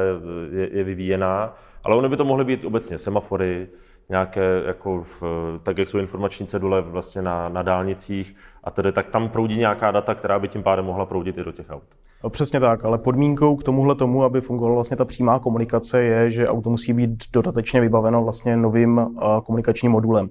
je, 0.51 0.69
je 0.73 0.85
vyvíjená, 0.85 1.55
ale 1.85 1.97
ono 1.97 2.09
by 2.09 2.17
to 2.17 2.25
mohly 2.25 2.45
být 2.45 2.65
obecně 2.65 2.99
semafory, 2.99 3.69
nějaké, 4.09 4.63
jako 4.67 5.03
v, 5.03 5.23
tak 5.63 5.79
jak 5.79 5.89
jsou 5.89 5.99
informační 5.99 6.47
cedule 6.47 6.83
vlastně 6.83 7.23
na, 7.23 7.49
na 7.49 7.63
dálnicích 7.63 8.37
a 8.67 8.71
tedy, 8.71 8.93
tak 8.93 9.09
tam 9.09 9.29
proudí 9.29 9.59
nějaká 9.59 9.91
data, 9.91 10.15
která 10.15 10.39
by 10.39 10.49
tím 10.49 10.63
pádem 10.63 10.85
mohla 10.85 11.07
proudit 11.07 11.39
i 11.39 11.45
do 11.45 11.53
těch 11.53 11.71
aut. 11.71 11.83
No, 12.25 12.31
přesně 12.31 12.61
tak, 12.61 12.85
ale 12.85 12.99
podmínkou 12.99 13.57
k 13.57 13.63
tomuhle 13.63 13.95
tomu, 13.95 14.25
aby 14.25 14.41
fungovala 14.41 14.75
vlastně 14.75 14.97
ta 14.97 15.05
přímá 15.05 15.39
komunikace, 15.39 16.03
je, 16.03 16.31
že 16.31 16.49
auto 16.49 16.71
musí 16.71 16.93
být 16.93 17.25
dodatečně 17.33 17.81
vybaveno 17.81 18.25
vlastně 18.25 18.57
novým 18.57 19.17
komunikačním 19.45 19.93
modulem. 19.93 20.29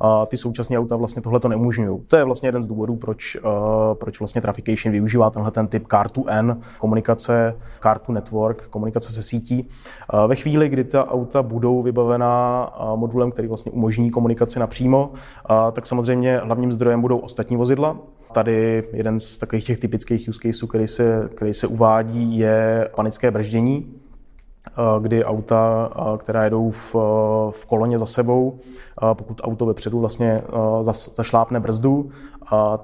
A 0.00 0.26
ty 0.26 0.36
současné 0.36 0.78
auta 0.78 0.96
vlastně 0.96 1.22
tohle 1.22 1.40
to 1.40 1.48
neumožňují. 1.48 1.98
To 2.08 2.16
je 2.16 2.24
vlastně 2.24 2.48
jeden 2.48 2.62
z 2.62 2.66
důvodů, 2.66 2.96
proč, 2.96 3.36
proč 3.94 4.18
vlastně 4.20 4.40
Traffication 4.40 4.92
využívá 4.92 5.30
tenhle 5.30 5.50
ten 5.50 5.66
typ 5.66 5.86
Car2N, 5.86 6.56
komunikace, 6.78 7.56
Car2 7.82 8.12
Network, 8.12 8.68
komunikace 8.68 9.12
se 9.12 9.22
sítí. 9.22 9.68
Ve 10.26 10.34
chvíli, 10.34 10.68
kdy 10.68 10.84
ta 10.84 11.10
auta 11.10 11.42
budou 11.42 11.82
vybavená 11.82 12.70
modulem, 12.94 13.30
který 13.30 13.48
vlastně 13.48 13.72
umožní 13.72 14.10
komunikaci 14.10 14.58
napřímo, 14.58 15.10
tak 15.72 15.86
samozřejmě 15.86 16.38
hlavním 16.38 16.72
zdrojem 16.72 17.00
budou 17.00 17.18
ostatní 17.18 17.56
vozidla, 17.56 17.75
Tady 18.32 18.84
jeden 18.92 19.20
z 19.20 19.38
takových 19.38 19.64
těch 19.64 19.78
typických 19.78 20.28
use 20.28 20.40
caseů, 20.42 20.68
který 20.68 20.86
se, 20.86 21.28
který 21.34 21.54
se 21.54 21.66
uvádí, 21.66 22.38
je 22.38 22.90
panické 22.96 23.30
brždění, 23.30 23.94
eh, 24.66 24.72
kdy 25.00 25.24
auta, 25.24 25.92
eh, 25.96 26.18
která 26.18 26.44
jedou 26.44 26.70
v, 26.70 26.94
v 27.50 27.66
koloně 27.66 27.98
za 27.98 28.06
sebou, 28.06 28.58
eh, 28.58 29.14
pokud 29.14 29.40
auto 29.44 29.66
vepředu 29.66 30.00
vlastně 30.00 30.42
zašlápne 31.16 31.60
brzdu, 31.60 32.10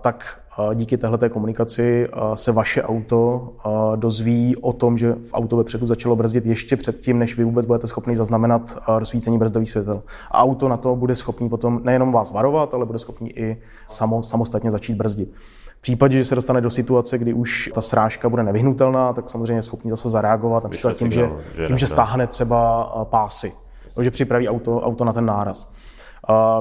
tak 0.01 0.42
díky 0.75 0.99
této 0.99 1.31
komunikaci 1.31 2.09
se 2.35 2.53
vaše 2.53 2.83
auto 2.83 3.49
dozví 3.97 4.57
o 4.57 4.73
tom, 4.73 4.99
že 4.99 5.13
v 5.13 5.33
auto 5.33 5.57
vepředu 5.57 5.87
začalo 5.87 6.17
brzdit 6.17 6.47
ještě 6.47 6.77
předtím, 6.77 7.19
než 7.19 7.39
vy 7.39 7.45
vůbec 7.45 7.67
budete 7.67 7.87
schopni 7.87 8.17
zaznamenat 8.17 8.79
rozsvícení 8.89 9.39
brzdových 9.39 9.71
světel. 9.71 10.03
A 10.31 10.43
auto 10.43 10.69
na 10.69 10.77
to 10.77 10.97
bude 10.97 11.15
schopný 11.15 11.49
potom 11.49 11.81
nejenom 11.85 12.13
vás 12.13 12.33
varovat, 12.33 12.75
ale 12.75 12.87
bude 12.87 12.99
schopný 12.99 13.39
i 13.39 13.57
samo, 13.87 14.23
samostatně 14.23 14.71
začít 14.71 14.95
brzdit. 14.95 15.33
V 15.79 15.83
případě, 15.83 16.19
že 16.19 16.25
se 16.25 16.35
dostane 16.35 16.61
do 16.61 16.71
situace, 16.71 17.19
kdy 17.19 17.33
už 17.33 17.71
ta 17.75 17.81
srážka 17.81 18.29
bude 18.29 18.43
nevyhnutelná, 18.43 19.13
tak 19.13 19.31
samozřejmě 19.31 19.55
je 19.55 19.63
schopný 19.63 19.91
zase 19.91 20.09
zareagovat, 20.09 20.63
například 20.63 20.93
tím, 20.93 21.13
že, 21.13 21.31
tím, 21.67 21.77
že 21.77 21.87
stáhne 21.87 22.27
třeba 22.27 22.85
pásy, 23.11 23.53
že 24.01 24.11
připraví 24.11 24.49
auto, 24.49 24.81
auto 24.81 25.05
na 25.05 25.13
ten 25.13 25.27
náraz. 25.27 25.73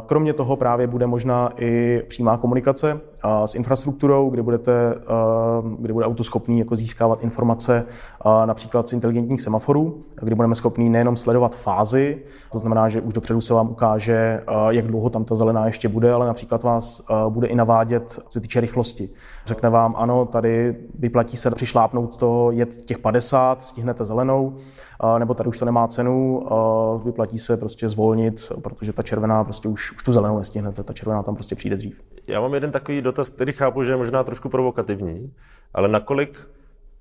Kromě 0.06 0.34
toho 0.34 0.56
právě 0.56 0.88
bude 0.88 1.08
možná 1.08 1.50
i 1.58 2.02
přímá 2.08 2.38
komunikace 2.38 3.00
s 3.46 3.56
infrastrukturou, 3.56 4.30
kde, 4.30 4.42
budete, 4.42 4.96
kde 5.80 5.94
bude 5.94 6.06
auto 6.06 6.24
schopný 6.24 6.60
jako 6.60 6.76
získávat 6.76 7.24
informace 7.24 7.86
například 8.46 8.90
z 8.90 8.94
inteligentních 8.94 9.42
semaforů, 9.42 10.04
kdy 10.22 10.36
budeme 10.36 10.56
schopni 10.56 10.90
nejenom 10.90 11.18
sledovat 11.18 11.56
fázi, 11.56 12.22
to 12.52 12.60
znamená, 12.60 12.90
že 12.90 13.02
už 13.02 13.14
dopředu 13.14 13.42
se 13.42 13.54
vám 13.54 13.70
ukáže, 13.70 14.44
jak 14.70 14.88
dlouho 14.88 15.10
tam 15.10 15.26
ta 15.26 15.36
zelená 15.36 15.66
ještě 15.66 15.90
bude, 15.90 16.14
ale 16.14 16.28
například 16.28 16.64
vás 16.64 17.06
bude 17.30 17.48
i 17.48 17.56
navádět, 17.56 18.10
co 18.10 18.22
se 18.30 18.40
týče 18.40 18.62
rychlosti. 18.62 19.10
Řekne 19.46 19.70
vám, 19.70 19.96
ano, 19.98 20.26
tady 20.26 20.76
vyplatí 21.00 21.38
se 21.38 21.52
přišlápnout 21.52 22.18
to, 22.18 22.52
jet 22.52 22.76
těch 22.76 23.00
50, 23.00 23.62
stihnete 23.62 24.06
zelenou, 24.06 24.54
nebo 25.18 25.34
tady 25.34 25.50
už 25.50 25.60
to 25.60 25.66
nemá 25.66 25.88
cenu, 25.88 26.48
vyplatí 27.04 27.38
se 27.38 27.58
prostě 27.58 27.90
zvolnit, 27.90 28.52
protože 28.62 28.94
ta 28.94 29.04
červená 29.04 29.44
prostě 29.44 29.68
už, 29.68 29.92
už 29.92 30.04
tu 30.04 30.12
zelenou 30.12 30.38
nestihnete, 30.38 30.84
ta 30.84 30.94
červená 30.94 31.24
tam 31.24 31.34
prostě 31.36 31.56
přijde 31.56 31.76
dřív. 31.76 32.02
Já 32.28 32.42
mám 32.42 32.54
jeden 32.54 32.72
takový 32.72 33.02
dotaz, 33.02 33.30
který 33.30 33.54
chápu, 33.54 33.84
že 33.84 33.92
je 33.92 33.98
možná 33.98 34.24
trošku 34.24 34.50
provokativní, 34.50 35.34
ale 35.74 35.88
nakolik 35.88 36.50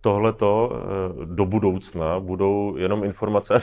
tohleto 0.01 0.73
eh, 0.73 1.25
do 1.25 1.47
budoucna 1.47 2.21
budou 2.21 2.77
jenom 2.77 3.05
informace 3.05 3.55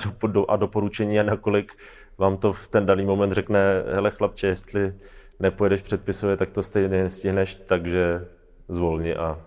a 0.48 0.56
doporučení 0.56 1.20
a 1.20 1.24
nakolik 1.24 1.72
vám 2.18 2.38
to 2.38 2.54
v 2.54 2.68
ten 2.68 2.86
daný 2.86 3.06
moment 3.06 3.32
řekne, 3.32 3.84
hele 3.94 4.12
chlapče, 4.12 4.48
jestli 4.48 4.94
nepojedeš 5.40 5.82
předpisově, 5.82 6.38
tak 6.38 6.50
to 6.50 6.64
stejně 6.64 7.04
nestihneš, 7.04 7.56
takže 7.56 8.28
zvolni 8.68 9.16
a 9.16 9.40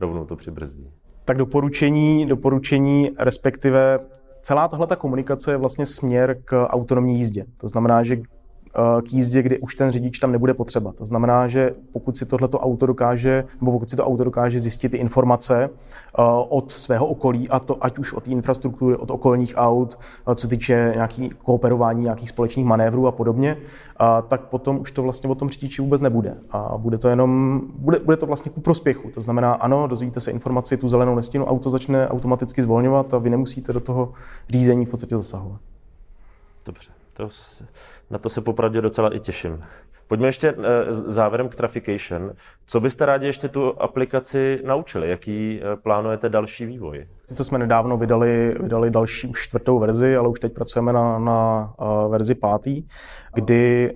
rovnou 0.00 0.24
to 0.24 0.36
přibrzdí. 0.36 0.90
Tak 1.24 1.36
doporučení, 1.36 2.26
doporučení, 2.26 3.10
respektive 3.18 3.98
celá 4.42 4.68
tahle 4.68 4.86
komunikace 4.98 5.52
je 5.52 5.56
vlastně 5.56 5.86
směr 5.86 6.42
k 6.44 6.66
autonomní 6.66 7.16
jízdě. 7.16 7.44
To 7.60 7.68
znamená, 7.68 8.02
že 8.02 8.16
k 9.02 9.12
jízdě, 9.12 9.42
kdy 9.42 9.58
už 9.58 9.74
ten 9.74 9.90
řidič 9.90 10.18
tam 10.18 10.32
nebude 10.32 10.54
potřeba. 10.54 10.92
To 10.92 11.06
znamená, 11.06 11.48
že 11.48 11.74
pokud 11.92 12.16
si 12.16 12.26
tohleto 12.26 12.58
auto 12.58 12.86
dokáže, 12.86 13.44
nebo 13.60 13.72
pokud 13.72 13.90
si 13.90 13.96
to 13.96 14.04
auto 14.04 14.24
dokáže 14.24 14.60
zjistit 14.60 14.88
ty 14.88 14.96
informace 14.96 15.64
eh, 15.64 16.22
od 16.48 16.72
svého 16.72 17.06
okolí, 17.06 17.48
a 17.48 17.58
to 17.58 17.84
ať 17.84 17.98
už 17.98 18.12
od 18.12 18.28
infrastruktury, 18.28 18.96
od 18.96 19.10
okolních 19.10 19.54
aut, 19.56 19.98
eh, 20.30 20.34
co 20.34 20.48
týče 20.48 20.92
nějaký 20.94 21.30
kooperování, 21.30 22.02
nějakých 22.02 22.28
společných 22.28 22.66
manévrů 22.66 23.06
a 23.06 23.12
podobně, 23.12 23.56
tak 24.28 24.40
potom 24.40 24.78
už 24.78 24.92
to 24.92 25.02
vlastně 25.02 25.30
o 25.30 25.34
tom 25.34 25.48
řidiči 25.48 25.82
vůbec 25.82 26.00
nebude. 26.00 26.34
A 26.50 26.78
bude 26.78 26.98
to 26.98 27.08
jenom, 27.08 27.60
bude, 27.74 27.98
bude 27.98 28.16
to 28.16 28.26
vlastně 28.26 28.50
ku 28.50 28.60
prospěchu. 28.60 29.10
To 29.10 29.20
znamená, 29.20 29.52
ano, 29.52 29.86
dozvíte 29.86 30.20
se 30.20 30.30
informaci, 30.30 30.76
tu 30.76 30.88
zelenou 30.88 31.14
nestinu, 31.14 31.44
auto 31.44 31.70
začne 31.70 32.08
automaticky 32.08 32.62
zvolňovat 32.62 33.14
a 33.14 33.18
vy 33.18 33.30
nemusíte 33.30 33.72
do 33.72 33.80
toho 33.80 34.12
řízení 34.48 34.86
v 34.86 34.88
podstatě 34.88 35.16
zasahovat. 35.16 35.60
Dobře. 36.66 36.90
To, 37.14 37.28
na 38.10 38.18
to 38.18 38.28
se 38.28 38.40
popravdě 38.40 38.80
docela 38.80 39.14
i 39.14 39.20
těším. 39.20 39.64
Pojďme 40.08 40.28
ještě 40.28 40.48
eh, 40.48 40.92
závěrem 40.92 41.48
k 41.48 41.56
Traffication. 41.56 42.32
Co 42.66 42.80
byste 42.80 43.06
rádi 43.06 43.26
ještě 43.26 43.48
tu 43.48 43.82
aplikaci 43.82 44.60
naučili? 44.66 45.10
Jaký 45.10 45.60
eh, 45.60 45.76
plánujete 45.76 46.28
další 46.28 46.66
vývoj? 46.66 47.06
Sice 47.26 47.44
jsme 47.44 47.58
nedávno 47.58 47.96
vydali, 47.96 48.56
vydali 48.60 48.90
další 48.90 49.28
už 49.28 49.42
čtvrtou 49.42 49.78
verzi, 49.78 50.16
ale 50.16 50.28
už 50.28 50.40
teď 50.40 50.54
pracujeme 50.54 50.92
na, 50.92 51.18
na 51.18 51.70
uh, 51.80 52.10
verzi 52.10 52.34
pátý, 52.34 52.84
kdy 53.34 53.94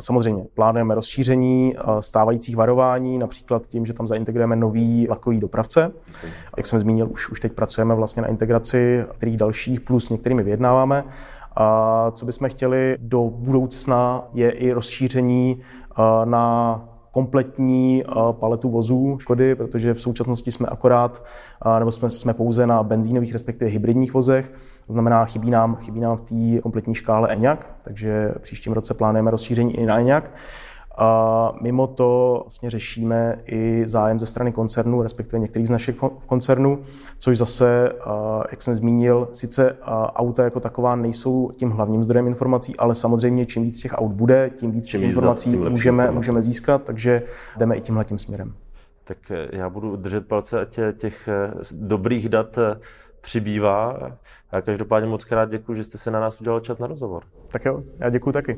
samozřejmě 0.00 0.44
plánujeme 0.54 0.94
rozšíření 0.94 1.74
stávajících 2.00 2.56
varování, 2.56 3.18
například 3.18 3.66
tím, 3.66 3.86
že 3.86 3.92
tam 3.92 4.06
zaintegrujeme 4.06 4.56
nový 4.56 5.06
vlakový 5.06 5.40
dopravce. 5.40 5.92
Jak 6.56 6.66
jsem 6.66 6.80
zmínil, 6.80 7.08
už, 7.10 7.30
už 7.30 7.40
teď 7.40 7.52
pracujeme 7.52 7.94
vlastně 7.94 8.22
na 8.22 8.28
integraci 8.28 9.04
kterých 9.16 9.36
dalších, 9.36 9.80
plus 9.80 10.10
některými 10.10 10.42
vyjednáváme. 10.42 11.04
A 11.56 12.10
co 12.10 12.26
bychom 12.26 12.48
chtěli 12.48 12.96
do 13.00 13.22
budoucna 13.24 14.24
je 14.32 14.50
i 14.50 14.72
rozšíření 14.72 15.60
na 16.24 16.88
kompletní 17.10 18.04
paletu 18.32 18.70
vozů 18.70 19.18
Škody, 19.20 19.54
protože 19.54 19.94
v 19.94 20.00
současnosti 20.00 20.52
jsme 20.52 20.66
akorát, 20.66 21.24
nebo 21.78 21.90
jsme, 21.90 22.10
jsme 22.10 22.34
pouze 22.34 22.66
na 22.66 22.82
benzínových, 22.82 23.32
respektive 23.32 23.70
hybridních 23.70 24.14
vozech, 24.14 24.52
to 24.86 24.92
znamená, 24.92 25.24
chybí 25.24 25.50
nám, 25.50 25.76
chybí 25.76 26.00
nám 26.00 26.16
v 26.16 26.20
té 26.20 26.60
kompletní 26.62 26.94
škále 26.94 27.28
Enyaq, 27.28 27.58
takže 27.82 28.34
příštím 28.40 28.72
roce 28.72 28.94
plánujeme 28.94 29.30
rozšíření 29.30 29.76
i 29.76 29.86
na 29.86 29.98
Enyaq. 29.98 30.30
A 30.98 31.52
mimo 31.60 31.86
to 31.86 32.40
vlastně 32.44 32.70
řešíme 32.70 33.38
i 33.46 33.82
zájem 33.84 34.18
ze 34.18 34.26
strany 34.26 34.52
koncernů, 34.52 35.02
respektive 35.02 35.40
některých 35.40 35.68
z 35.68 35.70
našich 35.70 35.96
koncernů, 36.26 36.78
což 37.18 37.38
zase, 37.38 37.92
jak 38.50 38.62
jsem 38.62 38.74
zmínil, 38.74 39.28
sice 39.32 39.76
auta 40.14 40.44
jako 40.44 40.60
taková 40.60 40.96
nejsou 40.96 41.50
tím 41.56 41.70
hlavním 41.70 42.02
zdrojem 42.02 42.26
informací, 42.26 42.76
ale 42.76 42.94
samozřejmě 42.94 43.46
čím 43.46 43.62
víc 43.62 43.80
těch 43.80 43.92
aut 43.94 44.12
bude, 44.12 44.50
tím 44.56 44.70
víc 44.70 44.88
těch 44.88 45.02
informací 45.02 45.50
tím 45.50 45.70
můžeme, 45.70 46.10
můžeme 46.10 46.42
získat, 46.42 46.82
takže 46.82 47.22
jdeme 47.56 47.76
i 47.76 47.80
tímhle 47.80 48.04
tím 48.04 48.18
směrem. 48.18 48.54
Tak 49.04 49.30
eh, 49.30 49.48
já 49.52 49.68
budu 49.68 49.96
držet 49.96 50.28
palce, 50.28 50.60
ať 50.60 50.78
těch 50.96 51.28
eh, 51.28 51.52
dobrých 51.72 52.28
dat 52.28 52.58
přibývá. 53.20 53.98
A 54.50 54.60
každopádně 54.60 55.08
moc 55.08 55.24
krát 55.24 55.50
děkuji, 55.50 55.74
že 55.74 55.84
jste 55.84 55.98
se 55.98 56.10
na 56.10 56.20
nás 56.20 56.40
udělal 56.40 56.60
čas 56.60 56.78
na 56.78 56.86
rozhovor. 56.86 57.22
Tak 57.48 57.64
jo, 57.64 57.82
já 57.98 58.10
děkuji 58.10 58.32
taky. 58.32 58.56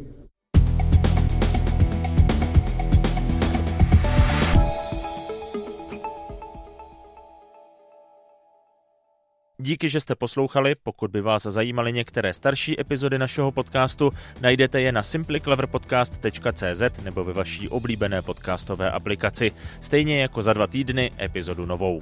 Díky, 9.64 9.88
že 9.88 10.00
jste 10.00 10.14
poslouchali. 10.14 10.74
Pokud 10.82 11.10
by 11.10 11.20
vás 11.20 11.42
zajímaly 11.42 11.92
některé 11.92 12.34
starší 12.34 12.80
epizody 12.80 13.18
našeho 13.18 13.52
podcastu, 13.52 14.10
najdete 14.40 14.80
je 14.80 14.92
na 14.92 15.02
simplycleverpodcast.cz 15.02 17.04
nebo 17.04 17.24
ve 17.24 17.32
vaší 17.32 17.68
oblíbené 17.68 18.22
podcastové 18.22 18.90
aplikaci, 18.90 19.52
stejně 19.80 20.20
jako 20.20 20.42
za 20.42 20.52
dva 20.52 20.66
týdny 20.66 21.10
epizodu 21.20 21.66
novou. 21.66 22.00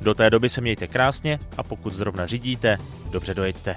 Do 0.00 0.14
té 0.14 0.30
doby 0.30 0.48
se 0.48 0.60
mějte 0.60 0.86
krásně 0.86 1.38
a 1.56 1.62
pokud 1.62 1.92
zrovna 1.92 2.26
řídíte, 2.26 2.78
dobře 3.10 3.34
dojeďte. 3.34 3.76